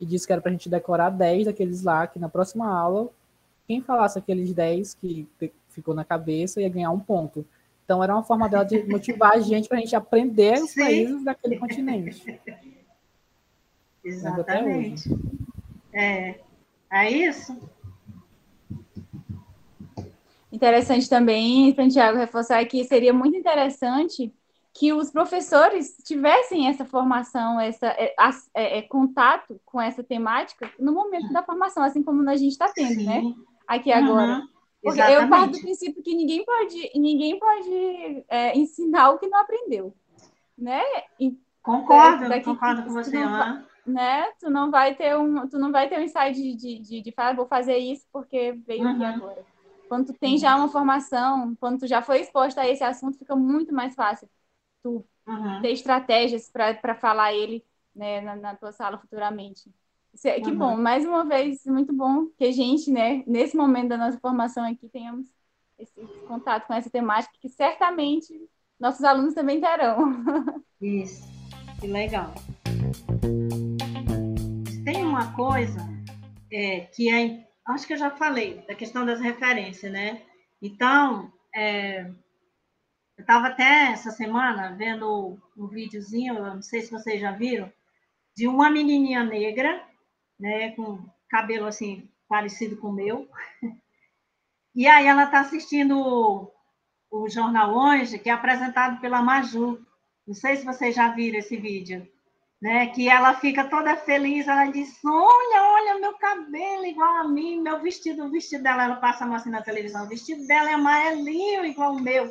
e 0.00 0.06
disse 0.06 0.26
que 0.26 0.32
era 0.32 0.42
para 0.42 0.50
a 0.50 0.52
gente 0.52 0.68
decorar 0.68 1.10
10 1.10 1.46
daqueles 1.46 1.82
lá, 1.82 2.06
que 2.06 2.18
na 2.18 2.28
próxima 2.28 2.66
aula, 2.66 3.08
quem 3.66 3.80
falasse 3.80 4.18
aqueles 4.18 4.52
10 4.52 4.94
que 4.94 5.28
ficou 5.68 5.94
na 5.94 6.04
cabeça 6.04 6.60
ia 6.60 6.68
ganhar 6.68 6.90
um 6.90 6.98
ponto. 6.98 7.44
Então 7.90 8.04
era 8.04 8.14
uma 8.14 8.22
forma 8.22 8.48
dela 8.48 8.62
de 8.62 8.84
motivar 8.84 9.32
a 9.32 9.40
gente 9.40 9.68
para 9.68 9.78
a 9.78 9.80
gente 9.80 9.96
aprender 9.96 10.62
os 10.62 10.70
Sim. 10.70 10.80
países 10.80 11.24
daquele 11.24 11.58
continente. 11.58 12.40
Exatamente. 14.04 15.10
É, 15.92 16.38
é 16.88 17.10
isso. 17.10 17.58
Interessante 20.52 21.10
também, 21.10 21.74
Santiago, 21.74 22.16
reforçar 22.16 22.64
que 22.64 22.84
seria 22.84 23.12
muito 23.12 23.36
interessante 23.36 24.32
que 24.72 24.92
os 24.92 25.10
professores 25.10 25.96
tivessem 26.04 26.68
essa 26.68 26.84
formação, 26.84 27.58
essa 27.58 27.88
é, 27.88 28.14
é, 28.54 28.78
é, 28.78 28.82
contato 28.82 29.60
com 29.66 29.80
essa 29.80 30.04
temática 30.04 30.70
no 30.78 30.92
momento 30.92 31.32
da 31.32 31.42
formação, 31.42 31.82
assim 31.82 32.04
como 32.04 32.30
a 32.30 32.36
gente 32.36 32.52
está 32.52 32.68
tendo, 32.72 33.02
né? 33.02 33.20
Sim. 33.20 33.30
né? 33.30 33.34
Aqui 33.66 33.90
agora. 33.90 34.38
Uhum. 34.38 34.59
Porque 34.82 35.00
Exatamente. 35.00 35.22
eu 35.22 35.28
parto 35.28 35.52
do 35.52 35.60
princípio 35.60 36.02
que 36.02 36.14
ninguém 36.14 36.44
pode, 36.44 36.90
ninguém 36.94 37.38
pode 37.38 38.24
é, 38.28 38.56
ensinar 38.56 39.10
o 39.10 39.18
que 39.18 39.28
não 39.28 39.40
aprendeu, 39.40 39.94
né? 40.56 40.82
E, 41.18 41.38
concordo, 41.62 42.24
concordo 42.42 42.84
com 42.84 42.90
você, 42.90 43.16
Ana 43.16 43.68
né? 43.90 44.30
Tu 44.38 44.50
não 44.50 44.70
vai 44.70 44.94
ter 44.94 45.16
um, 45.16 45.46
tu 45.48 45.58
não 45.58 45.72
vai 45.72 45.88
ter 45.88 45.98
um 45.98 46.02
insight 46.02 46.34
de, 46.34 46.54
de, 46.54 46.78
de, 46.78 47.00
de 47.02 47.12
falar, 47.12 47.34
vou 47.34 47.46
fazer 47.46 47.76
isso 47.76 48.06
porque 48.12 48.52
veio 48.66 48.84
uhum. 48.84 48.94
aqui 48.94 49.04
agora. 49.04 49.44
Quando 49.88 50.06
tu 50.06 50.12
tem 50.14 50.38
já 50.38 50.54
uma 50.56 50.68
formação, 50.68 51.54
quando 51.56 51.80
tu 51.80 51.86
já 51.86 52.00
foi 52.00 52.20
exposta 52.20 52.60
a 52.60 52.68
esse 52.68 52.84
assunto, 52.84 53.18
fica 53.18 53.34
muito 53.34 53.74
mais 53.74 53.94
fácil 53.94 54.28
tu 54.82 55.04
uhum. 55.26 55.60
ter 55.60 55.72
estratégias 55.72 56.48
para 56.48 56.94
falar 56.94 57.34
ele 57.34 57.64
né, 57.94 58.20
na, 58.20 58.36
na, 58.36 58.54
tua 58.54 58.72
sala 58.72 58.98
futuramente. 58.98 59.68
Que 60.22 60.50
uhum. 60.50 60.58
bom, 60.58 60.76
mais 60.76 61.04
uma 61.04 61.24
vez, 61.24 61.64
muito 61.64 61.92
bom 61.92 62.26
que 62.36 62.44
a 62.44 62.52
gente, 62.52 62.90
né, 62.90 63.22
nesse 63.26 63.56
momento 63.56 63.88
da 63.88 63.96
nossa 63.96 64.18
formação 64.18 64.64
aqui, 64.64 64.88
tenhamos 64.88 65.26
esse, 65.78 66.00
contato 66.26 66.66
com 66.66 66.74
essa 66.74 66.90
temática 66.90 67.32
que 67.40 67.48
certamente 67.48 68.28
nossos 68.78 69.04
alunos 69.04 69.34
também 69.34 69.60
terão. 69.60 69.98
Isso, 70.80 71.22
que 71.80 71.86
legal 71.86 72.34
tem 74.84 75.04
uma 75.04 75.32
coisa 75.34 75.78
é, 76.52 76.80
que 76.80 77.12
é, 77.12 77.46
acho 77.68 77.86
que 77.86 77.92
eu 77.92 77.98
já 77.98 78.10
falei, 78.10 78.64
da 78.66 78.74
questão 78.74 79.04
das 79.04 79.20
referências, 79.20 79.92
né? 79.92 80.22
Então, 80.60 81.32
é, 81.54 82.02
eu 83.16 83.20
estava 83.20 83.48
até 83.48 83.92
essa 83.92 84.10
semana 84.10 84.74
vendo 84.76 85.38
um 85.56 85.66
videozinho, 85.68 86.34
não 86.34 86.62
sei 86.62 86.82
se 86.82 86.90
vocês 86.90 87.20
já 87.20 87.32
viram, 87.32 87.72
de 88.36 88.48
uma 88.48 88.70
menininha 88.70 89.22
negra, 89.22 89.80
né, 90.40 90.72
com 90.72 90.98
cabelo 91.28 91.66
assim 91.66 92.08
parecido 92.28 92.76
com 92.76 92.88
o 92.88 92.92
meu. 92.92 93.28
E 94.72 94.86
aí 94.86 95.06
ela 95.06 95.24
está 95.24 95.40
assistindo 95.40 95.98
o, 95.98 96.52
o 97.10 97.28
jornal 97.28 97.74
hoje, 97.74 98.20
que 98.20 98.30
é 98.30 98.32
apresentado 98.32 99.00
pela 99.00 99.20
Maju. 99.20 99.84
Não 100.26 100.32
sei 100.34 100.56
se 100.56 100.64
vocês 100.64 100.94
já 100.94 101.08
viram 101.08 101.40
esse 101.40 101.56
vídeo 101.56 102.08
né? 102.60 102.88
Que 102.88 103.08
ela 103.08 103.34
fica 103.34 103.64
toda 103.64 103.96
feliz, 103.96 104.46
ela 104.46 104.66
diz: 104.66 104.98
Olha, 105.04 105.62
olha 105.62 105.98
meu 105.98 106.12
cabelo 106.14 106.84
igual 106.84 107.16
a 107.16 107.28
mim, 107.28 107.60
meu 107.60 107.80
vestido, 107.80 108.24
o 108.24 108.30
vestido 108.30 108.62
dela, 108.62 108.84
ela 108.84 108.96
passa 108.96 109.24
assim 109.34 109.50
na 109.50 109.62
televisão, 109.62 110.04
o 110.04 110.08
vestido 110.08 110.46
dela 110.46 110.70
é 110.70 110.74
amarelinho 110.74 111.64
igual 111.64 111.94
o 111.94 112.00
meu. 112.00 112.30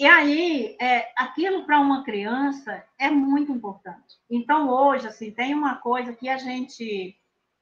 E 0.00 0.06
aí, 0.06 0.78
é, 0.80 1.12
aquilo 1.14 1.66
para 1.66 1.78
uma 1.78 2.02
criança 2.02 2.82
é 2.98 3.10
muito 3.10 3.52
importante. 3.52 4.16
Então, 4.30 4.70
hoje, 4.70 5.06
assim, 5.06 5.30
tem 5.30 5.52
uma 5.54 5.76
coisa 5.76 6.14
que 6.14 6.26
a 6.26 6.38
gente, 6.38 7.14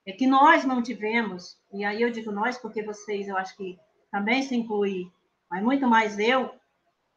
é, 0.06 0.12
que 0.12 0.24
nós 0.24 0.64
não 0.64 0.80
tivemos, 0.80 1.58
e 1.72 1.84
aí 1.84 2.00
eu 2.00 2.12
digo 2.12 2.30
nós, 2.30 2.56
porque 2.56 2.80
vocês, 2.80 3.26
eu 3.26 3.36
acho 3.36 3.56
que 3.56 3.76
também 4.12 4.44
se 4.44 4.54
inclui, 4.54 5.10
mas 5.50 5.64
muito 5.64 5.88
mais 5.88 6.16
eu, 6.16 6.54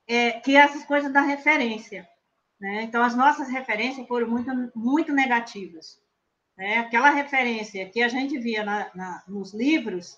é 0.07 0.39
que 0.39 0.55
essas 0.55 0.83
coisas 0.85 1.13
da 1.13 1.21
referência. 1.21 2.09
Né? 2.59 2.81
Então, 2.81 3.03
as 3.03 3.15
nossas 3.15 3.47
referências 3.47 4.07
foram 4.07 4.27
muito, 4.27 4.71
muito 4.75 5.13
negativas. 5.13 6.01
Né? 6.57 6.79
Aquela 6.79 7.11
referência 7.11 7.87
que 7.87 8.01
a 8.01 8.07
gente 8.07 8.39
via 8.39 8.65
na, 8.65 8.89
na, 8.95 9.23
nos 9.27 9.53
livros, 9.53 10.17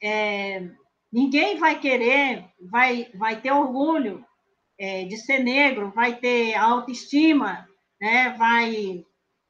é, 0.00 0.70
ninguém 1.12 1.58
vai 1.58 1.78
querer, 1.78 2.44
vai, 2.70 3.10
vai 3.14 3.40
ter 3.40 3.52
orgulho 3.52 4.24
é, 4.78 5.04
de 5.04 5.16
ser 5.16 5.38
negro, 5.38 5.92
vai 5.94 6.16
ter 6.16 6.54
autoestima, 6.54 7.66
né? 8.00 8.30
vai 8.30 9.04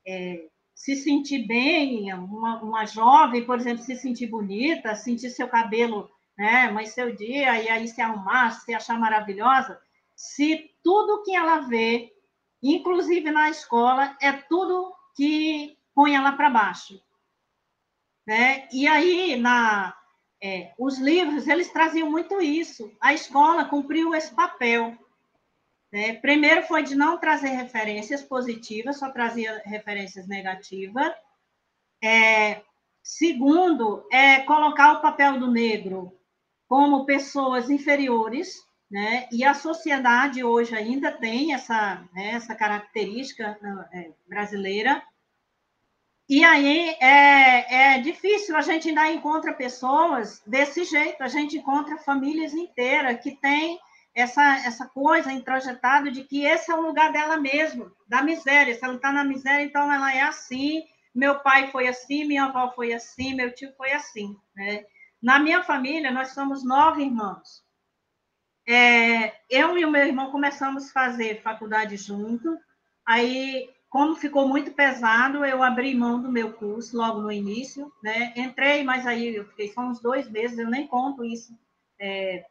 é, 0.07 0.47
se 0.75 0.95
sentir 0.97 1.47
bem, 1.47 2.13
uma, 2.15 2.63
uma 2.63 2.87
jovem, 2.87 3.45
por 3.45 3.59
exemplo, 3.59 3.83
se 3.83 3.97
sentir 3.97 4.29
bonita, 4.29 4.95
sentir 4.95 5.31
seu 5.31 5.49
cabelo, 5.49 6.09
né? 6.37 6.71
mas 6.71 6.91
seu 6.91 7.15
dia, 7.15 7.63
e 7.63 7.69
aí 7.69 7.89
se 7.89 8.01
arrumar, 8.01 8.53
se 8.53 8.75
achar 8.75 8.99
maravilhosa, 8.99 9.81
se 10.15 10.71
tudo 10.83 11.23
que 11.23 11.35
ela 11.35 11.61
vê, 11.61 12.13
inclusive 12.63 13.31
na 13.31 13.51
escola, 13.51 14.17
é 14.21 14.33
tudo 14.33 14.95
que 15.17 15.77
põe 15.95 16.15
ela 16.15 16.33
para 16.33 16.51
baixo. 16.51 17.01
Né? 18.27 18.69
E 18.73 18.87
aí, 18.87 19.37
na, 19.37 19.97
é, 20.43 20.73
os 20.79 20.99
livros, 20.99 21.47
eles 21.49 21.71
traziam 21.73 22.11
muito 22.11 22.41
isso. 22.41 22.93
A 23.01 23.15
escola 23.15 23.65
cumpriu 23.65 24.15
esse 24.15 24.35
papel. 24.35 24.97
Né? 25.93 26.15
Primeiro 26.15 26.63
foi 26.63 26.83
de 26.83 26.95
não 26.95 27.19
trazer 27.19 27.49
referências 27.49 28.23
positivas, 28.23 28.99
só 28.99 29.11
trazia 29.11 29.63
referências 29.65 30.27
negativas. 30.27 31.13
É, 32.03 32.63
segundo, 33.03 34.07
é 34.13 34.41
colocar 34.41 34.95
o 34.95 35.01
papel 35.01 35.39
do 35.41 35.51
negro 35.51 36.13
como 36.69 37.07
pessoas 37.07 37.71
inferiores, 37.71 38.67
né? 38.91 39.29
E 39.33 39.45
a 39.45 39.55
sociedade 39.55 40.45
hoje 40.45 40.75
ainda 40.75 41.13
tem 41.13 41.55
essa, 41.55 42.05
né, 42.13 42.31
essa 42.31 42.55
característica 42.55 43.59
é, 43.93 44.11
brasileira. 44.29 45.03
E 46.29 46.43
aí 46.45 46.97
é, 47.01 47.95
é 47.95 48.01
difícil, 48.01 48.57
a 48.57 48.61
gente 48.61 48.89
ainda 48.89 49.13
encontra 49.13 49.55
pessoas 49.55 50.43
desse 50.45 50.85
jeito, 50.85 51.23
a 51.23 51.29
gente 51.29 51.57
encontra 51.57 51.99
famílias 51.99 52.53
inteiras 52.53 53.21
que 53.23 53.37
têm 53.37 53.79
essa, 54.13 54.57
essa 54.67 54.87
coisa 54.89 55.31
introjetada 55.31 56.11
de 56.11 56.25
que 56.25 56.45
esse 56.45 56.73
é 56.73 56.75
o 56.75 56.81
lugar 56.81 57.13
dela 57.13 57.37
mesmo, 57.37 57.93
da 58.09 58.23
miséria. 58.23 58.75
Se 58.75 58.83
ela 58.83 58.95
está 58.95 59.13
na 59.13 59.23
miséria, 59.23 59.63
então 59.63 59.93
ela 59.93 60.13
é 60.13 60.23
assim. 60.23 60.83
Meu 61.15 61.39
pai 61.41 61.71
foi 61.71 61.87
assim, 61.87 62.25
minha 62.25 62.45
avó 62.47 62.73
foi 62.73 62.95
assim, 62.95 63.35
meu 63.35 63.55
tio 63.55 63.73
foi 63.77 63.93
assim. 63.93 64.35
Né? 64.57 64.85
Na 65.23 65.39
minha 65.39 65.63
família, 65.63 66.11
nós 66.11 66.29
somos 66.29 66.65
nove 66.65 67.03
irmãos. 67.03 67.63
É, 68.67 69.35
eu 69.51 69.79
e 69.79 69.85
o 69.85 69.91
meu 69.91 70.05
irmão 70.05 70.31
começamos 70.33 70.89
a 70.89 70.93
fazer 70.93 71.43
faculdade 71.43 71.97
junto. 71.99 72.59
Aí, 73.07 73.69
como 73.89 74.17
ficou 74.17 74.49
muito 74.49 74.73
pesado, 74.73 75.45
eu 75.45 75.63
abri 75.63 75.95
mão 75.95 76.21
do 76.21 76.31
meu 76.31 76.53
curso 76.53 76.97
logo 76.97 77.21
no 77.21 77.33
início. 77.33 77.93
Né? 78.03 78.33
Entrei, 78.37 78.83
mas 78.85 79.07
aí 79.07 79.37
eu 79.37 79.45
fiquei 79.47 79.73
só 79.73 79.83
uns 79.83 80.01
dois 80.01 80.29
meses, 80.29 80.59
eu 80.59 80.69
nem 80.69 80.87
conto 80.87 81.25
isso. 81.25 81.57
É, 82.01 82.45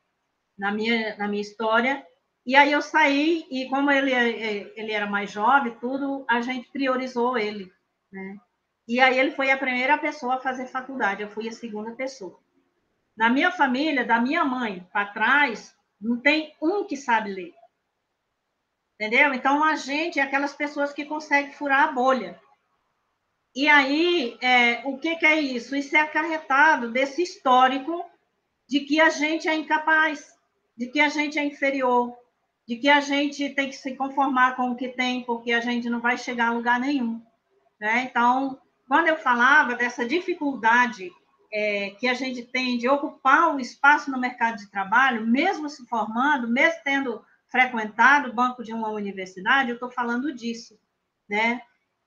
na 0.57 0.71
minha, 0.71 1.15
na 1.17 1.27
minha 1.27 1.41
história. 1.41 2.05
E 2.45 2.55
aí 2.55 2.71
eu 2.71 2.81
saí, 2.81 3.45
e 3.49 3.67
como 3.69 3.89
ele, 3.89 4.13
é, 4.13 4.29
é, 4.29 4.73
ele 4.75 4.91
era 4.91 5.07
mais 5.07 5.31
jovem, 5.31 5.75
tudo, 5.79 6.23
a 6.29 6.41
gente 6.41 6.69
priorizou 6.71 7.37
ele, 7.37 7.71
né? 8.11 8.37
E 8.87 8.99
aí 8.99 9.17
ele 9.17 9.31
foi 9.31 9.49
a 9.49 9.57
primeira 9.57 9.97
pessoa 9.97 10.35
a 10.35 10.39
fazer 10.39 10.67
faculdade, 10.67 11.23
eu 11.23 11.29
fui 11.29 11.49
a 11.49 11.51
segunda 11.51 11.91
pessoa. 11.93 12.39
Na 13.17 13.29
minha 13.29 13.49
família, 13.49 14.05
da 14.05 14.19
minha 14.21 14.45
mãe 14.45 14.87
para 14.93 15.07
trás, 15.07 15.75
não 15.99 16.19
tem 16.19 16.53
um 16.61 16.83
que 16.83 16.95
sabe 16.95 17.33
ler. 17.33 17.53
Entendeu? 18.95 19.33
Então, 19.33 19.63
a 19.63 19.75
gente 19.75 20.19
é 20.19 20.23
aquelas 20.23 20.53
pessoas 20.53 20.93
que 20.93 21.05
conseguem 21.05 21.51
furar 21.51 21.89
a 21.89 21.91
bolha. 21.91 22.39
E 23.53 23.67
aí, 23.67 24.37
é, 24.41 24.81
o 24.85 24.97
que, 24.97 25.15
que 25.17 25.25
é 25.25 25.39
isso? 25.39 25.75
Isso 25.75 25.95
é 25.95 26.01
acarretado 26.01 26.91
desse 26.91 27.21
histórico 27.21 28.05
de 28.67 28.81
que 28.81 28.99
a 28.99 29.09
gente 29.09 29.47
é 29.47 29.55
incapaz, 29.55 30.33
de 30.77 30.87
que 30.87 30.99
a 30.99 31.09
gente 31.09 31.37
é 31.37 31.45
inferior, 31.45 32.13
de 32.67 32.77
que 32.77 32.89
a 32.89 32.99
gente 32.99 33.49
tem 33.49 33.69
que 33.69 33.75
se 33.75 33.95
conformar 33.95 34.55
com 34.55 34.71
o 34.71 34.75
que 34.75 34.89
tem, 34.89 35.23
porque 35.23 35.51
a 35.51 35.61
gente 35.61 35.89
não 35.89 36.01
vai 36.01 36.17
chegar 36.17 36.47
a 36.47 36.53
lugar 36.53 36.79
nenhum. 36.79 37.21
Né? 37.79 38.07
Então, 38.09 38.59
quando 38.87 39.07
eu 39.07 39.17
falava 39.17 39.75
dessa 39.75 40.05
dificuldade 40.05 41.11
é, 41.53 41.91
que 41.91 42.07
a 42.07 42.13
gente 42.13 42.43
tem 42.43 42.77
de 42.77 42.89
ocupar 42.89 43.55
o 43.55 43.59
espaço 43.59 44.11
no 44.11 44.19
mercado 44.19 44.57
de 44.57 44.69
trabalho, 44.69 45.25
mesmo 45.25 45.69
se 45.69 45.85
formando, 45.85 46.47
mesmo 46.47 46.81
tendo 46.83 47.23
frequentado 47.55 48.29
o 48.29 48.33
banco 48.33 48.61
de 48.61 48.73
uma 48.73 48.89
universidade, 48.89 49.69
eu 49.69 49.75
estou 49.75 49.89
falando 49.89 50.33
disso. 50.33 50.77
Né? 51.29 51.61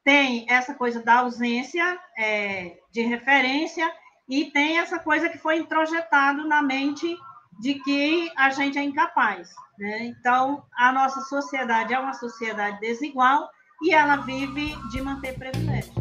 Tem 0.05 0.45
essa 0.47 0.75
coisa 0.75 1.03
da 1.03 1.21
ausência 1.21 1.99
é, 2.19 2.79
de 2.93 3.01
referência 3.01 3.91
e 4.29 4.51
tem 4.51 4.79
essa 4.79 4.99
coisa 4.99 5.27
que 5.27 5.39
foi 5.39 5.57
introjetado 5.57 6.47
na 6.47 6.61
mente 6.61 7.17
de 7.59 7.77
que 7.77 8.31
a 8.37 8.51
gente 8.51 8.79
é 8.79 8.83
incapaz. 8.83 9.49
Né? 9.79 10.05
Então, 10.05 10.63
a 10.77 10.93
nossa 10.93 11.23
sociedade 11.23 11.95
é 11.95 11.99
uma 11.99 12.13
sociedade 12.13 12.79
desigual 12.81 13.49
e 13.81 13.95
ela 13.95 14.17
vive 14.17 14.77
de 14.91 15.01
manter 15.01 15.33
privilégios. 15.39 15.97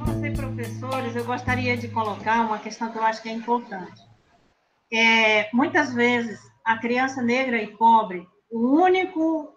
Nós, 0.00 0.36
professores, 0.36 1.14
eu 1.14 1.24
gostaria 1.24 1.76
de 1.76 1.86
colocar 1.86 2.40
uma 2.40 2.58
questão 2.58 2.90
que 2.90 2.98
eu 2.98 3.04
acho 3.04 3.22
que 3.22 3.28
é 3.28 3.32
importante. 3.32 4.02
É, 4.92 5.48
muitas 5.52 5.94
vezes, 5.94 6.40
a 6.64 6.76
criança 6.76 7.22
negra 7.22 7.62
e 7.62 7.68
pobre, 7.76 8.26
o 8.50 8.82
único, 8.82 9.56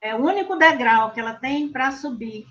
é, 0.00 0.14
o 0.14 0.18
único 0.18 0.56
degrau 0.56 1.12
que 1.12 1.20
ela 1.20 1.34
tem 1.34 1.70
para 1.70 1.92
subir 1.92 2.46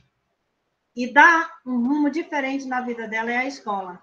e 0.96 1.12
dar 1.12 1.60
um 1.66 1.78
rumo 1.88 2.10
diferente 2.10 2.66
na 2.66 2.82
vida 2.82 3.08
dela 3.08 3.32
é 3.32 3.38
a 3.38 3.46
escola. 3.46 4.02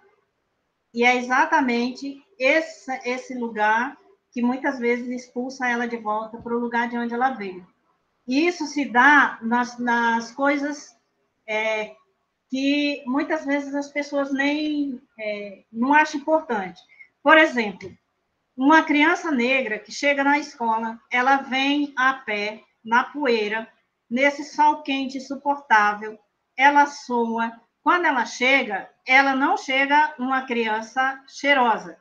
E 0.93 1.05
é 1.05 1.17
exatamente 1.17 2.23
esse, 2.39 2.93
esse 3.05 3.35
lugar 3.35 3.99
que 4.31 4.41
muitas 4.41 4.79
vezes 4.79 5.09
expulsa 5.09 5.69
ela 5.69 5.89
de 5.89 5.97
volta 5.97 6.39
para 6.39 6.55
o 6.55 6.59
lugar 6.59 6.89
de 6.89 6.97
onde 6.97 7.13
ela 7.13 7.31
veio. 7.31 7.67
E 8.27 8.47
isso 8.47 8.67
se 8.67 8.85
dá 8.85 9.39
nas, 9.43 9.79
nas 9.79 10.31
coisas 10.33 10.97
é, 11.47 11.95
que 12.49 13.03
muitas 13.07 13.45
vezes 13.45 13.75
as 13.75 13.91
pessoas 13.91 14.33
nem 14.33 15.01
é, 15.19 15.65
não 15.73 15.93
acham 15.93 16.21
importante. 16.21 16.81
Por 17.23 17.37
exemplo, 17.37 17.93
uma 18.57 18.83
criança 18.83 19.31
negra 19.31 19.79
que 19.79 19.91
chega 19.91 20.23
na 20.23 20.39
escola, 20.39 21.01
ela 21.11 21.39
vem 21.39 21.93
a 21.97 22.15
pé, 22.15 22.63
na 22.85 23.05
poeira, 23.05 23.69
nesse 24.09 24.45
sol 24.45 24.83
quente 24.83 25.19
insuportável, 25.19 26.19
ela 26.57 26.87
soa. 26.87 27.53
Quando 27.83 28.07
ela 28.07 28.25
chega, 28.25 28.89
ela 29.07 29.35
não 29.35 29.57
chega 29.57 30.15
uma 30.19 30.43
criança 30.47 31.23
cheirosa. 31.29 31.99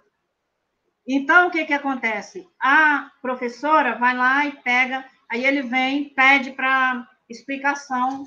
Então, 1.08 1.48
o 1.48 1.52
que, 1.52 1.66
que 1.66 1.74
acontece? 1.74 2.48
A 2.62 3.12
professora 3.22 3.96
vai 3.96 4.16
lá 4.16 4.46
e 4.46 4.52
pega, 4.62 5.06
aí 5.30 5.46
ele 5.46 5.64
vem, 5.64 6.14
pede 6.14 6.52
para 6.52 7.06
explicação 7.30 8.26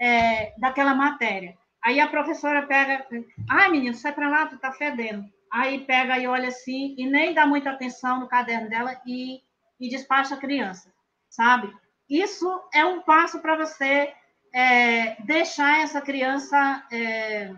é, 0.00 0.52
daquela 0.58 0.94
matéria. 0.94 1.56
Aí 1.84 2.00
a 2.00 2.08
professora 2.08 2.66
pega, 2.66 3.06
ai, 3.48 3.70
menino, 3.70 3.94
sai 3.94 4.12
para 4.12 4.28
lá, 4.28 4.46
tu 4.46 4.58
tá 4.58 4.72
fedendo. 4.72 5.24
Aí 5.50 5.84
pega 5.84 6.18
e 6.18 6.26
olha 6.26 6.48
assim, 6.48 6.94
e 6.98 7.06
nem 7.06 7.32
dá 7.32 7.46
muita 7.46 7.70
atenção 7.70 8.20
no 8.20 8.28
caderno 8.28 8.68
dela 8.68 9.00
e, 9.06 9.40
e 9.80 9.88
despacha 9.88 10.34
a 10.34 10.38
criança, 10.38 10.92
sabe? 11.30 11.72
Isso 12.08 12.48
é 12.74 12.84
um 12.84 13.02
passo 13.02 13.40
para 13.40 13.56
você 13.56 14.12
é, 14.52 15.22
deixar 15.22 15.80
essa 15.80 16.00
criança, 16.00 16.86
é, 16.92 17.54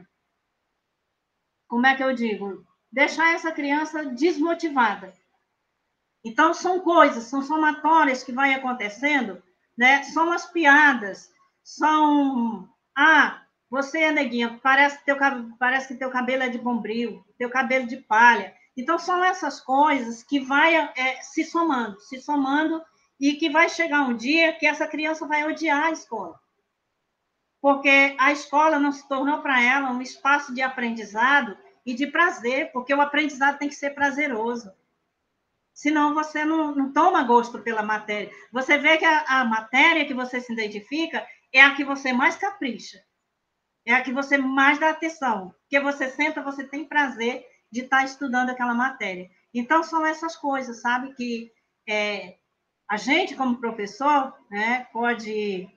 como 1.66 1.86
é 1.86 1.96
que 1.96 2.04
eu 2.04 2.14
digo? 2.14 2.64
deixar 2.90 3.34
essa 3.34 3.52
criança 3.52 4.04
desmotivada. 4.06 5.14
Então, 6.24 6.52
são 6.52 6.80
coisas, 6.80 7.24
são 7.24 7.42
somatórias 7.42 8.22
que 8.22 8.32
vai 8.32 8.52
acontecendo, 8.52 9.42
né? 9.76 10.02
São 10.02 10.32
as 10.32 10.46
piadas, 10.46 11.30
são. 11.62 12.68
Ah, 12.96 13.39
você 13.70 14.10
neguinha, 14.10 14.58
parece, 14.62 15.02
teu, 15.04 15.16
parece 15.58 15.88
que 15.88 15.94
teu 15.94 16.10
cabelo 16.10 16.42
é 16.42 16.48
de 16.48 16.58
bombril, 16.58 17.24
teu 17.38 17.48
cabelo 17.48 17.86
de 17.86 17.98
palha. 17.98 18.54
Então, 18.76 18.98
são 18.98 19.24
essas 19.24 19.60
coisas 19.60 20.22
que 20.22 20.40
vai 20.40 20.74
é, 20.74 21.22
se 21.22 21.44
somando, 21.44 22.00
se 22.00 22.20
somando, 22.20 22.82
e 23.20 23.34
que 23.34 23.50
vai 23.50 23.68
chegar 23.68 24.02
um 24.02 24.16
dia 24.16 24.54
que 24.54 24.66
essa 24.66 24.88
criança 24.88 25.26
vai 25.26 25.46
odiar 25.46 25.84
a 25.84 25.90
escola. 25.90 26.40
Porque 27.60 28.16
a 28.18 28.32
escola 28.32 28.78
não 28.78 28.90
se 28.90 29.06
tornou 29.06 29.42
para 29.42 29.62
ela 29.62 29.90
um 29.90 30.00
espaço 30.00 30.54
de 30.54 30.62
aprendizado 30.62 31.56
e 31.84 31.92
de 31.92 32.06
prazer, 32.06 32.72
porque 32.72 32.94
o 32.94 33.00
aprendizado 33.00 33.58
tem 33.58 33.68
que 33.68 33.74
ser 33.74 33.90
prazeroso. 33.90 34.72
Senão 35.74 36.14
você 36.14 36.44
não, 36.44 36.74
não 36.74 36.92
toma 36.92 37.22
gosto 37.22 37.58
pela 37.58 37.82
matéria. 37.82 38.32
Você 38.50 38.78
vê 38.78 38.96
que 38.96 39.04
a, 39.04 39.40
a 39.40 39.44
matéria 39.44 40.06
que 40.06 40.14
você 40.14 40.40
se 40.40 40.52
identifica 40.52 41.26
é 41.52 41.60
a 41.60 41.74
que 41.74 41.84
você 41.84 42.14
mais 42.14 42.36
capricha, 42.36 43.02
é 43.90 43.94
a 43.94 44.02
que 44.02 44.12
você 44.12 44.38
mais 44.38 44.78
dá 44.78 44.90
atenção, 44.90 45.54
porque 45.60 45.80
você 45.80 46.08
senta, 46.08 46.42
você 46.42 46.64
tem 46.64 46.84
prazer 46.84 47.44
de 47.70 47.82
estar 47.82 48.04
estudando 48.04 48.50
aquela 48.50 48.74
matéria. 48.74 49.28
Então, 49.54 49.82
são 49.82 50.04
essas 50.04 50.36
coisas, 50.36 50.80
sabe, 50.80 51.14
que 51.14 51.50
é, 51.88 52.36
a 52.88 52.96
gente, 52.96 53.34
como 53.34 53.60
professor, 53.60 54.34
né, 54.50 54.86
pode, 54.92 55.68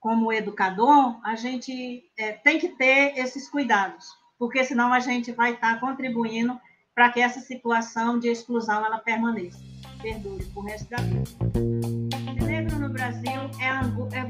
como 0.00 0.32
educador, 0.32 1.20
a 1.24 1.34
gente 1.36 2.04
é, 2.18 2.32
tem 2.32 2.58
que 2.58 2.68
ter 2.68 3.18
esses 3.18 3.48
cuidados 3.48 4.06
porque 4.42 4.64
senão 4.64 4.92
a 4.92 4.98
gente 4.98 5.30
vai 5.30 5.52
estar 5.52 5.78
contribuindo 5.78 6.60
para 6.92 7.12
que 7.12 7.20
essa 7.20 7.38
situação 7.38 8.18
de 8.18 8.26
exclusão 8.26 8.84
ela 8.84 8.98
permaneça, 8.98 9.60
perdure 10.02 10.44
por 10.46 10.64
resto 10.64 10.90
da 10.90 10.96
vida. 10.96 11.30
Ser 12.40 12.42
negro 12.42 12.76
no 12.80 12.88
Brasil 12.88 13.40
é 13.60 13.68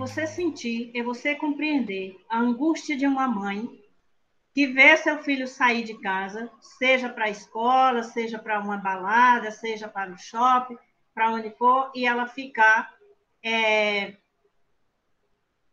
você 0.02 0.26
sentir, 0.26 0.90
é 0.94 1.02
você 1.02 1.36
compreender 1.36 2.20
a 2.28 2.40
angústia 2.40 2.96
de 2.96 3.06
uma 3.06 3.28
mãe 3.28 3.80
que 4.52 4.66
vê 4.66 4.96
seu 4.96 5.22
filho 5.22 5.46
sair 5.46 5.84
de 5.84 5.94
casa, 6.00 6.50
seja 6.60 7.08
para 7.08 7.26
a 7.26 7.30
escola, 7.30 8.02
seja 8.02 8.36
para 8.36 8.58
uma 8.58 8.76
balada, 8.76 9.52
seja 9.52 9.86
para 9.86 10.10
o 10.10 10.18
shopping, 10.18 10.76
para 11.14 11.30
onde 11.30 11.50
for, 11.50 11.92
e 11.94 12.04
ela 12.04 12.26
ficar 12.26 12.92
é, 13.44 14.16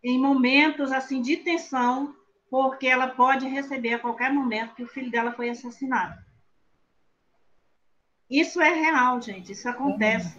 em 0.03 0.19
momentos 0.19 0.91
assim 0.91 1.23
de 1.23 1.37
tensão 1.37 2.15
porque 2.51 2.85
ela 2.85 3.07
pode 3.07 3.47
receber 3.47 3.95
a 3.95 3.99
qualquer 3.99 4.31
momento 4.31 4.75
que 4.75 4.83
o 4.83 4.87
filho 4.87 5.09
dela 5.09 5.31
foi 5.31 5.49
assassinado. 5.49 6.15
Isso 8.29 8.61
é 8.61 8.73
real, 8.73 9.19
gente, 9.19 9.53
isso 9.53 9.67
acontece, 9.67 10.37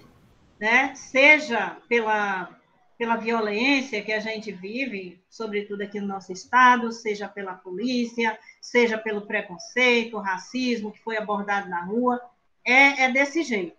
né? 0.60 0.94
Seja 0.94 1.76
pela 1.88 2.59
pela 3.00 3.16
violência 3.16 4.02
que 4.02 4.12
a 4.12 4.20
gente 4.20 4.52
vive, 4.52 5.24
sobretudo 5.30 5.80
aqui 5.80 5.98
no 5.98 6.06
nosso 6.06 6.34
estado, 6.34 6.92
seja 6.92 7.26
pela 7.26 7.54
polícia, 7.54 8.38
seja 8.60 8.98
pelo 8.98 9.22
preconceito, 9.22 10.18
racismo 10.18 10.92
que 10.92 11.02
foi 11.02 11.16
abordado 11.16 11.70
na 11.70 11.82
rua, 11.82 12.20
é, 12.62 13.04
é 13.04 13.10
desse 13.10 13.42
jeito, 13.42 13.78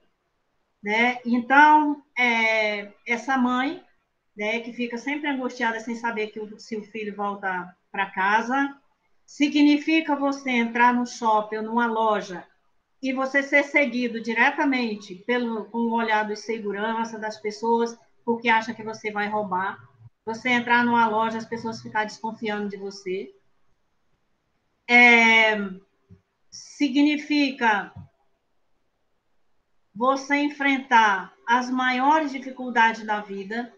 né? 0.81 1.19
Então, 1.23 2.01
é, 2.17 2.91
essa 3.07 3.37
mãe, 3.37 3.83
né, 4.35 4.59
que 4.61 4.73
fica 4.73 4.97
sempre 4.97 5.29
angustiada 5.29 5.79
sem 5.79 5.93
saber 5.93 6.31
que 6.31 6.39
o, 6.39 6.59
se 6.59 6.75
o 6.75 6.83
filho 6.83 7.15
volta 7.15 7.77
para 7.91 8.09
casa. 8.09 8.75
Significa 9.23 10.15
você 10.15 10.49
entrar 10.49 10.95
no 10.95 11.05
shopping 11.05 11.57
ou 11.57 11.63
numa 11.63 11.85
loja 11.85 12.43
e 12.99 13.13
você 13.13 13.43
ser 13.43 13.65
seguido 13.65 14.19
diretamente 14.19 15.13
pelo 15.13 15.65
com 15.65 15.77
o 15.77 15.93
olhar 15.93 16.25
de 16.27 16.35
segurança 16.35 17.19
das 17.19 17.37
pessoas, 17.37 17.95
porque 18.25 18.49
acha 18.49 18.73
que 18.73 18.83
você 18.83 19.11
vai 19.11 19.27
roubar. 19.27 19.77
Você 20.25 20.49
entrar 20.49 20.85
numa 20.85 21.07
loja, 21.07 21.37
as 21.37 21.45
pessoas 21.45 21.81
ficar 21.81 22.05
desconfiando 22.05 22.69
de 22.69 22.77
você. 22.77 23.33
É, 24.89 25.57
significa 26.51 27.93
você 29.93 30.35
enfrentar 30.37 31.33
as 31.47 31.69
maiores 31.69 32.31
dificuldades 32.31 33.05
da 33.05 33.21
vida, 33.21 33.73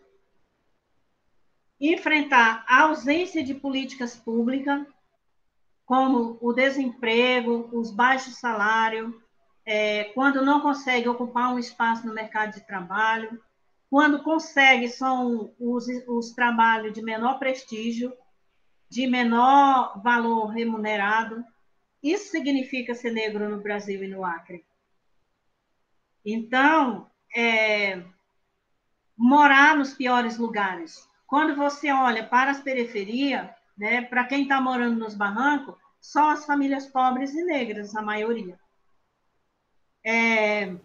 enfrentar 1.79 2.63
a 2.67 2.83
ausência 2.83 3.43
de 3.43 3.53
políticas 3.53 4.15
públicas, 4.15 4.85
como 5.85 6.37
o 6.41 6.53
desemprego, 6.53 7.69
os 7.73 7.91
baixos 7.91 8.35
salários, 8.35 9.13
é, 9.65 10.05
quando 10.13 10.43
não 10.43 10.61
consegue 10.61 11.07
ocupar 11.07 11.53
um 11.53 11.59
espaço 11.59 12.05
no 12.05 12.13
mercado 12.13 12.53
de 12.53 12.65
trabalho, 12.65 13.41
quando 13.93 14.23
consegue, 14.23 14.89
são 14.89 15.53
os, 15.59 15.85
os 16.07 16.31
trabalhos 16.31 16.93
de 16.93 17.03
menor 17.03 17.37
prestígio, 17.37 18.11
de 18.89 19.05
menor 19.05 20.01
valor 20.01 20.47
remunerado. 20.47 21.45
Isso 22.01 22.31
significa 22.31 22.95
ser 22.95 23.11
negro 23.11 23.47
no 23.47 23.61
Brasil 23.61 24.03
e 24.03 24.07
no 24.07 24.25
Acre. 24.25 24.65
Então, 26.25 27.07
é, 27.35 28.03
morar 29.15 29.77
nos 29.77 29.93
piores 29.93 30.39
lugares. 30.39 31.07
Quando 31.27 31.55
você 31.55 31.91
olha 31.91 32.25
para 32.25 32.49
as 32.49 32.61
periferias, 32.61 33.47
né, 33.77 34.01
para 34.01 34.23
quem 34.23 34.41
está 34.41 34.59
morando 34.59 34.97
nos 34.97 35.13
barrancos, 35.13 35.75
são 36.01 36.29
as 36.31 36.47
famílias 36.47 36.87
pobres 36.87 37.35
e 37.35 37.43
negras, 37.43 37.95
a 37.95 38.01
maioria. 38.01 38.59
É, 40.03 40.75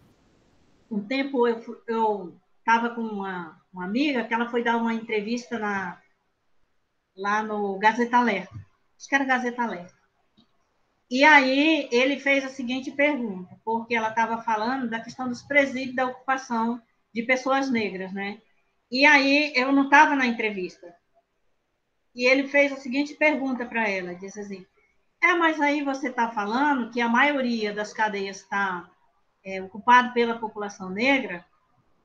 um 0.90 1.02
tempo 1.02 1.48
eu 1.86 2.38
estava 2.68 2.90
com 2.90 3.00
uma, 3.00 3.58
uma, 3.72 3.86
amiga 3.86 4.24
que 4.24 4.34
ela 4.34 4.50
foi 4.50 4.62
dar 4.62 4.76
uma 4.76 4.92
entrevista 4.92 5.58
na, 5.58 5.98
lá 7.16 7.42
no 7.42 7.78
Gazeta 7.78 8.18
Alerta. 8.18 8.54
Acho 8.94 9.08
que 9.08 9.14
era 9.14 9.24
Gazeta 9.24 9.62
Alerta. 9.62 9.96
E 11.10 11.24
aí 11.24 11.88
ele 11.90 12.20
fez 12.20 12.44
a 12.44 12.50
seguinte 12.50 12.90
pergunta, 12.90 13.58
porque 13.64 13.94
ela 13.94 14.10
estava 14.10 14.42
falando 14.42 14.90
da 14.90 15.00
questão 15.00 15.26
dos 15.26 15.40
presídios 15.40 15.96
da 15.96 16.04
ocupação 16.04 16.82
de 17.14 17.22
pessoas 17.22 17.70
negras, 17.70 18.12
né? 18.12 18.38
E 18.90 19.06
aí 19.06 19.50
eu 19.56 19.72
não 19.72 19.84
estava 19.84 20.14
na 20.14 20.26
entrevista. 20.26 20.94
E 22.14 22.26
ele 22.26 22.48
fez 22.48 22.70
a 22.70 22.76
seguinte 22.76 23.14
pergunta 23.14 23.64
para 23.64 23.88
ela, 23.88 24.14
disse 24.14 24.40
assim: 24.40 24.66
"É, 25.22 25.32
mas 25.32 25.58
aí 25.58 25.82
você 25.82 26.10
está 26.10 26.30
falando 26.30 26.90
que 26.90 27.00
a 27.00 27.08
maioria 27.08 27.72
das 27.72 27.94
cadeias 27.94 28.42
está 28.42 28.90
é, 29.42 29.62
ocupada 29.62 30.12
pela 30.12 30.38
população 30.38 30.90
negra, 30.90 31.46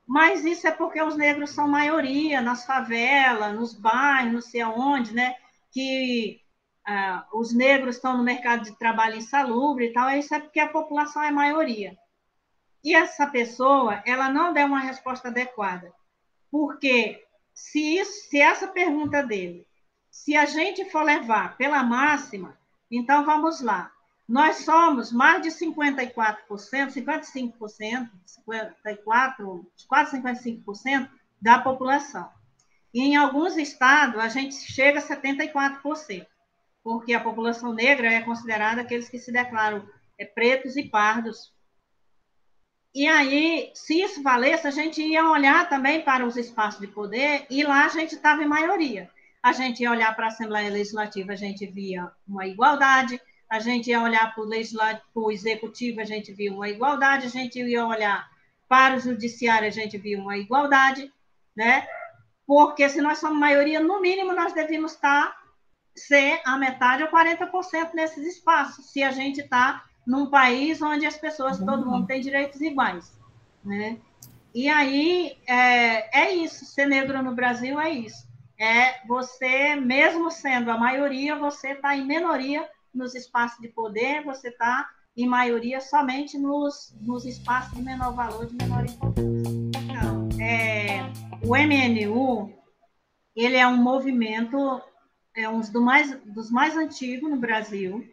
mas 0.06 0.44
isso 0.44 0.66
é 0.66 0.70
porque 0.70 1.00
os 1.02 1.16
negros 1.16 1.50
são 1.50 1.66
maioria 1.66 2.40
nas 2.40 2.66
favelas, 2.66 3.54
nos 3.54 3.74
bairros, 3.74 4.32
não 4.32 4.40
sei 4.40 4.60
aonde, 4.60 5.14
né? 5.14 5.34
Que 5.70 6.40
ah, 6.86 7.26
os 7.32 7.54
negros 7.54 7.96
estão 7.96 8.16
no 8.16 8.22
mercado 8.22 8.64
de 8.64 8.78
trabalho 8.78 9.16
insalubre 9.16 9.86
e 9.86 9.92
tal, 9.92 10.10
isso 10.10 10.34
é 10.34 10.40
porque 10.40 10.60
a 10.60 10.68
população 10.68 11.22
é 11.22 11.30
maioria. 11.30 11.96
E 12.82 12.94
essa 12.94 13.26
pessoa, 13.26 14.02
ela 14.04 14.28
não 14.28 14.52
deu 14.52 14.66
uma 14.66 14.80
resposta 14.80 15.28
adequada, 15.28 15.90
porque 16.50 17.24
se, 17.54 17.98
isso, 17.98 18.28
se 18.28 18.38
essa 18.38 18.68
pergunta 18.68 19.22
dele, 19.22 19.66
se 20.10 20.36
a 20.36 20.44
gente 20.44 20.84
for 20.90 21.02
levar 21.02 21.56
pela 21.56 21.82
máxima, 21.82 22.58
então 22.90 23.24
vamos 23.24 23.62
lá, 23.62 23.90
nós 24.28 24.58
somos 24.58 25.12
mais 25.12 25.42
de 25.42 25.50
54%, 25.50 26.44
55%, 26.48 28.10
54%, 28.86 29.66
quase 29.86 30.16
55% 30.20 31.10
da 31.40 31.58
população. 31.58 32.30
E 32.92 33.02
em 33.02 33.16
alguns 33.16 33.56
estados, 33.56 34.20
a 34.20 34.28
gente 34.28 34.54
chega 34.54 34.98
a 34.98 35.02
74% 35.02 36.26
porque 36.84 37.14
a 37.14 37.20
população 37.20 37.72
negra 37.72 38.12
é 38.12 38.20
considerada 38.20 38.82
aqueles 38.82 39.08
que 39.08 39.18
se 39.18 39.32
declaram 39.32 39.88
é, 40.18 40.26
pretos 40.26 40.76
e 40.76 40.84
pardos. 40.84 41.50
E 42.94 43.08
aí, 43.08 43.72
se 43.74 44.02
isso 44.02 44.22
valesse, 44.22 44.68
a 44.68 44.70
gente 44.70 45.00
ia 45.02 45.28
olhar 45.28 45.68
também 45.68 46.02
para 46.02 46.24
os 46.24 46.36
espaços 46.36 46.80
de 46.80 46.86
poder, 46.86 47.46
e 47.48 47.64
lá 47.64 47.86
a 47.86 47.88
gente 47.88 48.14
estava 48.14 48.44
em 48.44 48.46
maioria. 48.46 49.10
A 49.42 49.52
gente 49.52 49.82
ia 49.82 49.90
olhar 49.90 50.14
para 50.14 50.26
a 50.26 50.28
Assembleia 50.28 50.70
Legislativa, 50.70 51.32
a 51.32 51.36
gente 51.36 51.66
via 51.66 52.12
uma 52.28 52.46
igualdade, 52.46 53.20
a 53.54 53.60
gente 53.60 53.88
ia 53.88 54.02
olhar 54.02 54.34
para 54.34 54.44
o 55.14 55.30
Executivo, 55.30 56.00
a 56.00 56.04
gente 56.04 56.32
via 56.32 56.52
uma 56.52 56.68
igualdade, 56.68 57.26
a 57.26 57.30
gente 57.30 57.60
ia 57.60 57.86
olhar 57.86 58.28
para 58.68 58.96
o 58.96 59.00
Judiciário, 59.00 59.68
a 59.68 59.70
gente 59.70 59.96
via 59.96 60.18
uma 60.18 60.36
igualdade, 60.36 61.12
né? 61.56 61.86
Porque 62.44 62.88
se 62.88 63.00
nós 63.00 63.18
somos 63.18 63.38
maioria, 63.38 63.78
no 63.78 64.00
mínimo 64.00 64.32
nós 64.32 64.52
devíamos 64.52 64.92
estar 64.92 65.36
ser 65.94 66.40
a 66.44 66.58
metade 66.58 67.04
ou 67.04 67.08
40% 67.08 67.94
nesses 67.94 68.26
espaços, 68.26 68.90
se 68.90 69.04
a 69.04 69.12
gente 69.12 69.40
está 69.40 69.84
num 70.04 70.28
país 70.28 70.82
onde 70.82 71.06
as 71.06 71.16
pessoas, 71.16 71.58
todo 71.58 71.86
mundo 71.86 72.08
tem 72.08 72.20
direitos 72.20 72.60
iguais, 72.60 73.16
né? 73.64 73.98
E 74.52 74.68
aí 74.68 75.38
é, 75.46 76.22
é 76.22 76.34
isso, 76.34 76.64
ser 76.64 76.86
negro 76.86 77.22
no 77.22 77.36
Brasil 77.36 77.80
é 77.80 77.90
isso. 77.90 78.26
É 78.58 79.06
você, 79.06 79.76
mesmo 79.76 80.28
sendo 80.30 80.72
a 80.72 80.76
maioria, 80.76 81.36
você 81.36 81.70
está 81.70 81.96
em 81.96 82.04
minoria 82.04 82.68
nos 82.96 83.14
espaços 83.14 83.60
de 83.60 83.68
poder, 83.68 84.22
você 84.24 84.48
está 84.48 84.88
em 85.16 85.26
maioria 85.26 85.80
somente 85.80 86.36
nos, 86.38 86.94
nos 87.00 87.24
espaços 87.24 87.74
de 87.74 87.82
menor 87.82 88.14
valor, 88.14 88.46
de 88.46 88.54
menor 88.54 88.84
importância. 88.84 89.48
Então, 89.48 90.28
é, 90.40 91.00
o 91.46 91.56
MNU, 91.56 92.52
ele 93.36 93.56
é 93.56 93.66
um 93.66 93.76
movimento 93.76 94.82
é 95.34 95.48
um 95.48 95.58
dos 95.58 95.70
mais, 95.72 96.16
dos 96.24 96.50
mais 96.50 96.76
antigos 96.76 97.28
no 97.28 97.36
Brasil, 97.36 98.08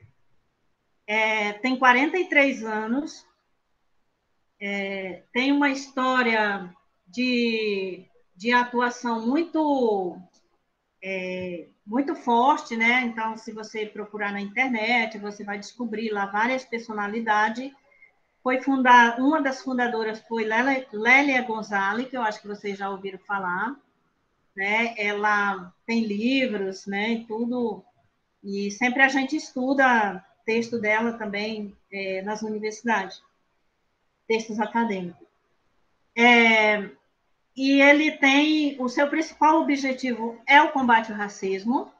é, 1.05 1.53
tem 1.53 1.77
43 1.77 2.63
anos, 2.63 3.25
é, 4.59 5.23
tem 5.31 5.51
uma 5.51 5.69
história 5.69 6.73
de, 7.05 8.05
de 8.35 8.51
atuação 8.51 9.25
muito, 9.25 10.17
é, 11.03 11.67
muito 11.85 12.15
forte, 12.15 12.77
né? 12.77 13.01
Então, 13.01 13.37
se 13.37 13.51
você 13.51 13.85
procurar 13.85 14.31
na 14.31 14.41
internet, 14.41 15.17
você 15.17 15.43
vai 15.43 15.57
descobrir 15.57 16.09
lá 16.09 16.25
várias 16.25 16.63
personalidades. 16.63 17.71
Foi 18.43 18.61
fundar, 18.61 19.19
uma 19.19 19.41
das 19.41 19.61
fundadoras 19.61 20.19
foi 20.27 20.43
Lélia 20.45 21.41
Gonzalez, 21.43 22.09
que 22.09 22.17
eu 22.17 22.21
acho 22.21 22.41
que 22.41 22.47
vocês 22.47 22.77
já 22.77 22.89
ouviram 22.89 23.19
falar 23.19 23.75
né? 24.55 24.93
Ela 24.97 25.73
tem 25.85 26.03
livros, 26.03 26.85
né? 26.85 27.11
E 27.11 27.25
tudo. 27.25 27.83
E 28.43 28.71
sempre 28.71 29.01
a 29.01 29.07
gente 29.07 29.35
estuda 29.35 30.25
texto 30.45 30.79
dela 30.79 31.13
também 31.13 31.75
é, 31.91 32.21
nas 32.23 32.41
universidades, 32.41 33.21
textos 34.27 34.59
acadêmicos. 34.59 35.27
É, 36.17 36.89
e 37.55 37.81
ele 37.81 38.11
tem 38.13 38.81
o 38.81 38.87
seu 38.87 39.07
principal 39.09 39.61
objetivo 39.61 40.41
é 40.47 40.61
o 40.61 40.71
combate 40.71 41.11
ao 41.11 41.17
racismo. 41.17 41.91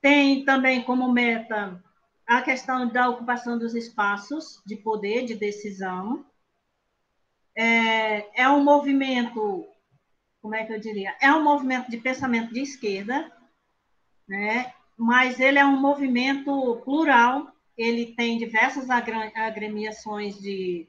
Tem 0.00 0.44
também 0.44 0.82
como 0.82 1.12
meta 1.12 1.82
a 2.26 2.42
questão 2.42 2.88
da 2.88 3.08
ocupação 3.08 3.58
dos 3.58 3.74
espaços 3.74 4.62
de 4.66 4.76
poder, 4.76 5.24
de 5.24 5.34
decisão. 5.34 6.24
É, 7.56 8.42
é 8.42 8.48
um 8.48 8.64
movimento 8.64 9.66
como 10.44 10.54
é 10.54 10.62
que 10.62 10.74
eu 10.74 10.78
diria? 10.78 11.16
É 11.22 11.32
um 11.32 11.42
movimento 11.42 11.90
de 11.90 11.96
pensamento 11.96 12.52
de 12.52 12.60
esquerda, 12.60 13.32
né? 14.28 14.74
mas 14.96 15.40
ele 15.40 15.58
é 15.58 15.64
um 15.64 15.80
movimento 15.80 16.82
plural, 16.84 17.50
ele 17.76 18.14
tem 18.14 18.36
diversas 18.36 18.88
agremiações 18.90 20.38
de, 20.38 20.86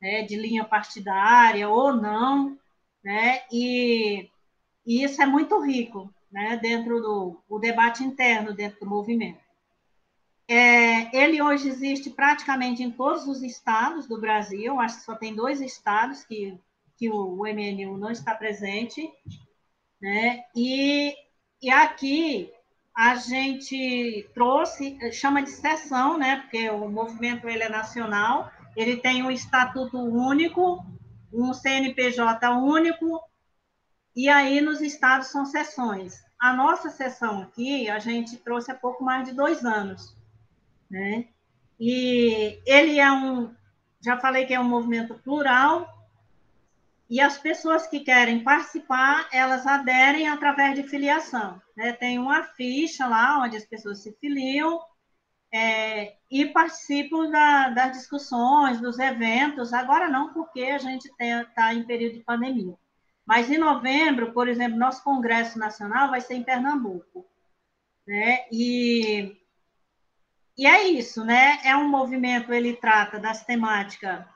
né, 0.00 0.22
de 0.22 0.36
linha 0.36 0.64
partidária 0.64 1.68
ou 1.68 1.92
não, 1.94 2.58
né? 3.04 3.42
e, 3.52 4.30
e 4.86 5.04
isso 5.04 5.20
é 5.22 5.26
muito 5.26 5.60
rico 5.60 6.12
né, 6.32 6.56
dentro 6.56 7.00
do 7.00 7.42
o 7.48 7.58
debate 7.58 8.02
interno, 8.02 8.54
dentro 8.54 8.80
do 8.80 8.86
movimento. 8.86 9.44
É, 10.46 11.16
ele 11.16 11.40
hoje 11.40 11.68
existe 11.68 12.10
praticamente 12.10 12.82
em 12.82 12.90
todos 12.90 13.26
os 13.26 13.42
estados 13.42 14.06
do 14.06 14.20
Brasil, 14.20 14.78
acho 14.80 14.98
que 14.98 15.04
só 15.04 15.14
tem 15.14 15.34
dois 15.34 15.60
estados 15.60 16.24
que 16.24 16.58
que 16.96 17.10
o, 17.10 17.44
MNU 17.44 17.98
não 17.98 18.10
está 18.10 18.34
presente, 18.34 19.10
né? 20.00 20.44
E, 20.54 21.14
e 21.60 21.70
aqui 21.70 22.50
a 22.96 23.16
gente 23.16 24.28
trouxe, 24.32 24.96
chama 25.12 25.42
de 25.42 25.50
sessão, 25.50 26.16
né? 26.16 26.36
Porque 26.42 26.70
o 26.70 26.88
movimento 26.88 27.48
ele 27.48 27.62
é 27.62 27.68
nacional, 27.68 28.50
ele 28.76 28.96
tem 28.96 29.22
um 29.22 29.30
estatuto 29.30 29.98
único, 29.98 30.84
um 31.34 31.52
CNPJ 31.52 32.50
único, 32.50 33.20
e 34.14 34.28
aí 34.28 34.60
nos 34.60 34.80
estados 34.80 35.28
são 35.28 35.44
sessões. 35.44 36.22
A 36.38 36.54
nossa 36.54 36.90
sessão 36.90 37.42
aqui, 37.42 37.88
a 37.88 37.98
gente 37.98 38.36
trouxe 38.36 38.70
há 38.70 38.74
pouco 38.74 39.02
mais 39.02 39.28
de 39.28 39.34
dois 39.34 39.64
anos, 39.64 40.16
né? 40.90 41.28
E 41.78 42.60
ele 42.64 43.00
é 43.00 43.10
um, 43.10 43.52
já 44.00 44.16
falei 44.18 44.46
que 44.46 44.54
é 44.54 44.60
um 44.60 44.68
movimento 44.68 45.14
plural, 45.14 45.92
e 47.08 47.20
as 47.20 47.38
pessoas 47.38 47.86
que 47.86 48.00
querem 48.00 48.42
participar, 48.42 49.28
elas 49.32 49.66
aderem 49.66 50.28
através 50.28 50.74
de 50.74 50.82
filiação. 50.84 51.60
Né? 51.76 51.92
Tem 51.92 52.18
uma 52.18 52.42
ficha 52.42 53.06
lá 53.06 53.40
onde 53.42 53.56
as 53.56 53.64
pessoas 53.64 54.02
se 54.02 54.12
filiam 54.20 54.80
é, 55.54 56.16
e 56.28 56.46
participam 56.46 57.30
da, 57.30 57.68
das 57.68 57.92
discussões, 57.92 58.80
dos 58.80 58.98
eventos. 58.98 59.72
Agora 59.72 60.08
não, 60.08 60.32
porque 60.34 60.62
a 60.62 60.78
gente 60.78 61.08
está 61.20 61.72
em 61.72 61.84
período 61.84 62.14
de 62.14 62.24
pandemia. 62.24 62.74
Mas 63.24 63.48
em 63.48 63.56
novembro, 63.56 64.32
por 64.32 64.48
exemplo, 64.48 64.76
nosso 64.76 65.04
Congresso 65.04 65.56
Nacional 65.56 66.10
vai 66.10 66.20
ser 66.20 66.34
em 66.34 66.42
Pernambuco. 66.42 67.24
Né? 68.04 68.46
E, 68.50 69.36
e 70.58 70.66
é 70.66 70.88
isso, 70.88 71.24
né? 71.24 71.60
É 71.64 71.76
um 71.76 71.88
movimento, 71.88 72.52
ele 72.52 72.74
trata 72.74 73.20
das 73.20 73.44
temáticas 73.44 74.26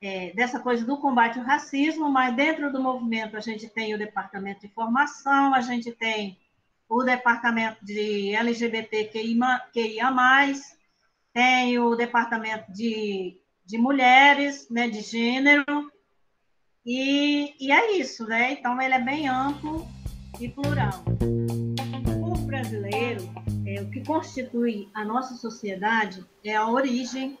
é, 0.00 0.32
dessa 0.32 0.60
coisa 0.60 0.86
do 0.86 0.98
combate 0.98 1.40
ao 1.40 1.44
racismo, 1.44 2.08
mas 2.08 2.36
dentro 2.36 2.72
do 2.72 2.80
movimento 2.80 3.36
a 3.36 3.40
gente 3.40 3.68
tem 3.68 3.94
o 3.94 3.98
departamento 3.98 4.60
de 4.60 4.72
formação, 4.72 5.52
a 5.52 5.60
gente 5.60 5.90
tem 5.90 6.38
o 6.88 7.02
departamento 7.02 7.84
de 7.84 8.34
LGBTQIA+, 8.34 9.68
tem 11.32 11.78
o 11.78 11.94
departamento 11.94 12.72
de, 12.72 13.38
de 13.64 13.78
mulheres, 13.78 14.68
né, 14.70 14.88
de 14.88 15.00
gênero, 15.02 15.92
e, 16.90 17.54
e 17.60 17.70
é 17.70 17.98
isso, 17.98 18.26
né? 18.26 18.52
Então 18.52 18.80
ele 18.80 18.94
é 18.94 18.98
bem 18.98 19.28
amplo 19.28 19.86
e 20.40 20.48
plural. 20.48 21.04
O 22.22 22.34
brasileiro, 22.46 23.22
é, 23.66 23.82
o 23.82 23.90
que 23.90 24.02
constitui 24.04 24.88
a 24.94 25.04
nossa 25.04 25.34
sociedade 25.34 26.24
é 26.42 26.56
a 26.56 26.66
origem 26.66 27.38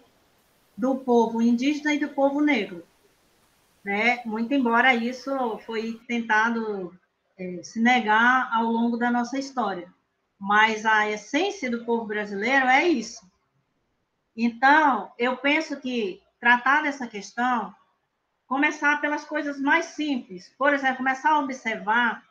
do 0.76 0.96
povo 0.96 1.40
indígena 1.40 1.94
e 1.94 1.98
do 1.98 2.10
povo 2.10 2.42
negro. 2.42 2.84
Né? 3.82 4.20
Muito 4.26 4.52
embora 4.52 4.94
isso 4.94 5.58
foi 5.64 5.98
tentado 6.06 6.92
é, 7.38 7.62
se 7.62 7.80
negar 7.80 8.50
ao 8.52 8.64
longo 8.64 8.96
da 8.96 9.10
nossa 9.10 9.38
história. 9.38 9.92
Mas 10.38 10.84
a 10.84 11.08
essência 11.08 11.70
do 11.70 11.84
povo 11.84 12.06
brasileiro 12.06 12.66
é 12.66 12.86
isso. 12.86 13.26
Então, 14.36 15.12
eu 15.18 15.36
penso 15.36 15.80
que 15.80 16.22
tratar 16.38 16.82
dessa 16.82 17.06
questão, 17.06 17.74
começar 18.46 19.00
pelas 19.00 19.24
coisas 19.24 19.60
mais 19.60 19.86
simples. 19.86 20.54
Por 20.56 20.72
exemplo, 20.72 20.98
começar 20.98 21.32
a 21.32 21.40
observar 21.40 22.22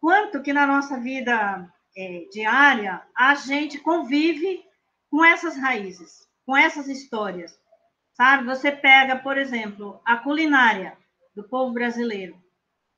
quanto 0.00 0.42
que 0.42 0.52
na 0.52 0.66
nossa 0.66 0.98
vida 0.98 1.70
é, 1.96 2.26
diária 2.32 3.02
a 3.14 3.34
gente 3.34 3.78
convive 3.78 4.64
com 5.10 5.24
essas 5.24 5.56
raízes 5.56 6.30
com 6.50 6.56
essas 6.56 6.88
histórias, 6.88 7.56
sabe? 8.12 8.44
Você 8.44 8.72
pega, 8.72 9.14
por 9.14 9.38
exemplo, 9.38 10.00
a 10.04 10.16
culinária 10.16 10.98
do 11.32 11.44
povo 11.44 11.72
brasileiro, 11.72 12.36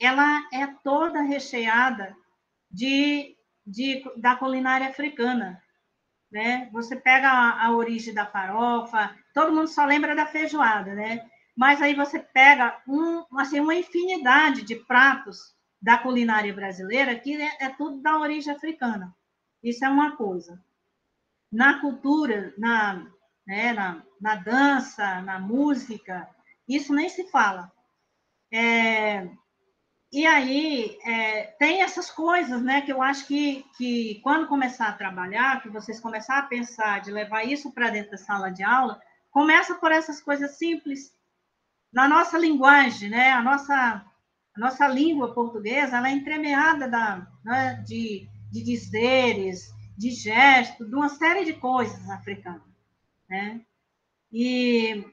ela 0.05 0.49
é 0.53 0.67
toda 0.83 1.23
recheada 1.23 2.17
de, 2.71 3.37
de 3.67 4.03
da 4.17 4.35
culinária 4.37 4.89
africana, 4.89 5.63
né? 6.31 6.69
Você 6.73 6.97
pega 6.97 7.29
a, 7.31 7.67
a 7.67 7.73
origem 7.73 8.13
da 8.13 8.27
farofa, 8.27 9.15
todo 9.35 9.53
mundo 9.53 9.69
só 9.69 9.85
lembra 9.85 10.15
da 10.17 10.27
feijoada, 10.27 10.95
né? 10.95 11.29
Mas 11.57 11.83
aí 11.83 11.95
você 11.95 12.19
pega 12.19 12.83
um, 12.89 13.25
assim, 13.39 13.61
uma 13.61 13.75
infinidade 13.75 14.63
de 14.63 14.77
pratos 14.77 15.55
da 15.81 15.99
culinária 15.99 16.53
brasileira 16.55 17.19
que 17.19 17.41
é, 17.41 17.65
é 17.65 17.69
tudo 17.69 18.01
da 18.01 18.19
origem 18.19 18.53
africana. 18.55 19.15
Isso 19.63 19.85
é 19.85 19.89
uma 19.89 20.17
coisa. 20.17 20.59
Na 21.51 21.81
cultura, 21.81 22.55
na, 22.57 23.07
né, 23.47 23.73
na, 23.73 24.03
na 24.21 24.35
dança, 24.37 25.21
na 25.21 25.39
música, 25.39 26.29
isso 26.67 26.95
nem 26.95 27.09
se 27.09 27.31
fala. 27.31 27.71
É, 28.51 29.29
e 30.13 30.27
aí, 30.27 30.99
é, 31.05 31.45
tem 31.59 31.83
essas 31.83 32.11
coisas, 32.11 32.63
né, 32.63 32.83
que 32.83 32.93
eu 32.93 33.01
acho 33.01 33.27
que, 33.27 33.65
que 33.77 34.21
quando 34.23 34.49
começar 34.49 34.89
a 34.89 34.93
trabalhar, 34.93 35.63
que 35.63 35.69
vocês 35.69 36.01
começar 36.01 36.39
a 36.39 36.43
pensar 36.43 37.01
de 37.01 37.11
levar 37.11 37.45
isso 37.45 37.73
para 37.73 37.91
dentro 37.91 38.13
da 38.13 38.19
sala 38.19 38.51
de 38.51 38.63
aula, 38.63 39.01
começa 39.31 39.75
por 39.75 39.91
essas 39.91 40.21
coisas 40.21 40.59
simples. 40.59 41.13
Na 41.93 42.07
nossa 42.09 42.39
linguagem, 42.39 43.09
né, 43.11 43.31
a 43.31 43.43
nossa, 43.43 43.75
a 43.75 44.61
nossa 44.61 44.87
língua 44.87 45.33
portuguesa, 45.33 45.97
ela 45.97 46.09
é 46.09 46.13
entremeada 46.13 46.89
da, 46.89 47.27
né, 47.45 47.83
de, 47.87 48.29
de 48.51 48.63
dizeres, 48.63 49.73
de 49.97 50.11
gestos, 50.11 50.89
de 50.89 50.95
uma 50.95 51.09
série 51.09 51.45
de 51.45 51.55
coisas 51.55 52.09
africanas 52.11 52.73
né? 53.33 53.61
E 54.31 55.05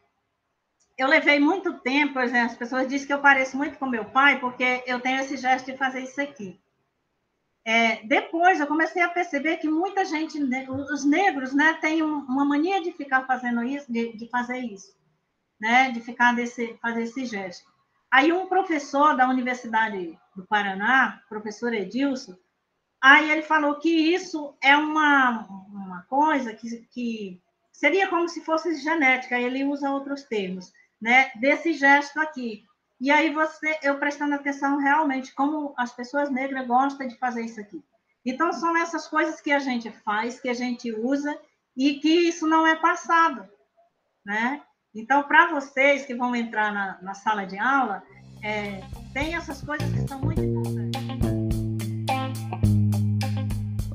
eu 1.00 1.08
levei 1.08 1.40
muito 1.40 1.80
tempo, 1.80 2.20
as 2.20 2.58
pessoas 2.58 2.86
dizem 2.86 3.08
que 3.08 3.14
eu 3.14 3.22
pareço 3.22 3.56
muito 3.56 3.78
com 3.78 3.86
meu 3.86 4.04
pai, 4.04 4.38
porque 4.38 4.84
eu 4.86 5.00
tenho 5.00 5.22
esse 5.22 5.38
gesto 5.38 5.72
de 5.72 5.78
fazer 5.78 6.02
isso 6.02 6.22
aqui. 6.22 6.60
É, 7.66 8.06
depois 8.06 8.60
eu 8.60 8.68
comecei 8.68 9.02
a 9.02 9.08
perceber 9.08 9.58
que 9.58 9.70
muita 9.70 10.04
gente, 10.04 10.38
os 10.92 11.06
negros, 11.06 11.54
né, 11.54 11.78
têm 11.80 12.04
uma 12.04 12.44
mania 12.44 12.82
de 12.82 12.92
ficar 12.92 13.26
fazendo 13.26 13.64
isso, 13.64 13.90
de, 13.90 14.12
de 14.18 14.28
fazer 14.30 14.58
isso, 14.58 14.94
né, 15.58 15.90
de 15.90 16.02
ficar 16.02 16.36
desse, 16.36 16.78
fazer 16.82 17.04
esse 17.04 17.26
gesto. 17.26 17.66
Aí 18.12 18.34
um 18.34 18.48
professor 18.48 19.16
da 19.16 19.30
Universidade 19.30 20.20
do 20.36 20.46
Paraná, 20.48 21.22
professor 21.30 21.74
Edilson, 21.74 22.36
aí 23.02 23.32
ele 23.32 23.44
falou 23.44 23.80
que 23.80 23.90
isso 23.90 24.54
é 24.62 24.76
uma, 24.76 25.48
uma 25.70 26.02
coisa 26.10 26.54
que, 26.54 26.86
que 26.92 27.42
seria 27.72 28.10
como 28.10 28.28
se 28.28 28.42
fosse 28.42 28.76
genética, 28.76 29.40
ele 29.40 29.64
usa 29.64 29.92
outros 29.92 30.24
termos, 30.24 30.74
né? 31.02 31.32
Desse 31.36 31.74
gesto 31.74 32.20
aqui. 32.20 32.64
E 33.00 33.10
aí 33.10 33.34
você, 33.34 33.78
eu 33.82 33.98
prestando 33.98 34.36
atenção 34.36 34.78
realmente 34.78 35.34
como 35.34 35.74
as 35.78 35.94
pessoas 35.94 36.30
negras 36.30 36.68
gostam 36.68 37.08
de 37.08 37.18
fazer 37.18 37.44
isso 37.44 37.60
aqui. 37.60 37.82
Então 38.26 38.52
são 38.52 38.76
essas 38.76 39.08
coisas 39.08 39.40
que 39.40 39.52
a 39.52 39.60
gente 39.60 39.90
faz, 39.90 40.40
que 40.40 40.50
a 40.50 40.54
gente 40.54 40.92
usa 40.92 41.38
e 41.78 41.96
que 41.96 42.10
isso 42.10 42.46
não 42.46 42.68
é 42.68 42.76
passado, 42.76 43.48
né? 44.26 44.62
Então 44.94 45.24
para 45.24 45.52
vocês 45.52 46.06
que 46.06 46.14
vão 46.14 46.36
entrar 46.36 46.74
na, 46.74 47.02
na 47.02 47.14
sala 47.14 47.46
de 47.46 47.58
aula, 47.58 48.04
é, 48.44 48.82
tem 49.14 49.36
essas 49.36 49.62
coisas 49.62 49.90
que 49.92 50.08
são 50.08 50.20
muito 50.20 50.42
importantes. 50.42 51.00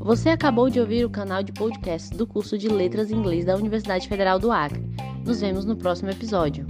Você 0.00 0.28
acabou 0.28 0.68
de 0.68 0.80
ouvir 0.80 1.04
o 1.04 1.10
canal 1.10 1.42
de 1.42 1.50
podcast 1.52 2.14
do 2.14 2.26
curso 2.26 2.58
de 2.58 2.68
Letras 2.68 3.10
em 3.10 3.16
Inglês 3.16 3.44
da 3.44 3.56
Universidade 3.56 4.06
Federal 4.06 4.38
do 4.38 4.52
Acre. 4.52 4.82
Nos 5.24 5.40
vemos 5.40 5.64
no 5.64 5.76
próximo 5.76 6.10
episódio. 6.10 6.66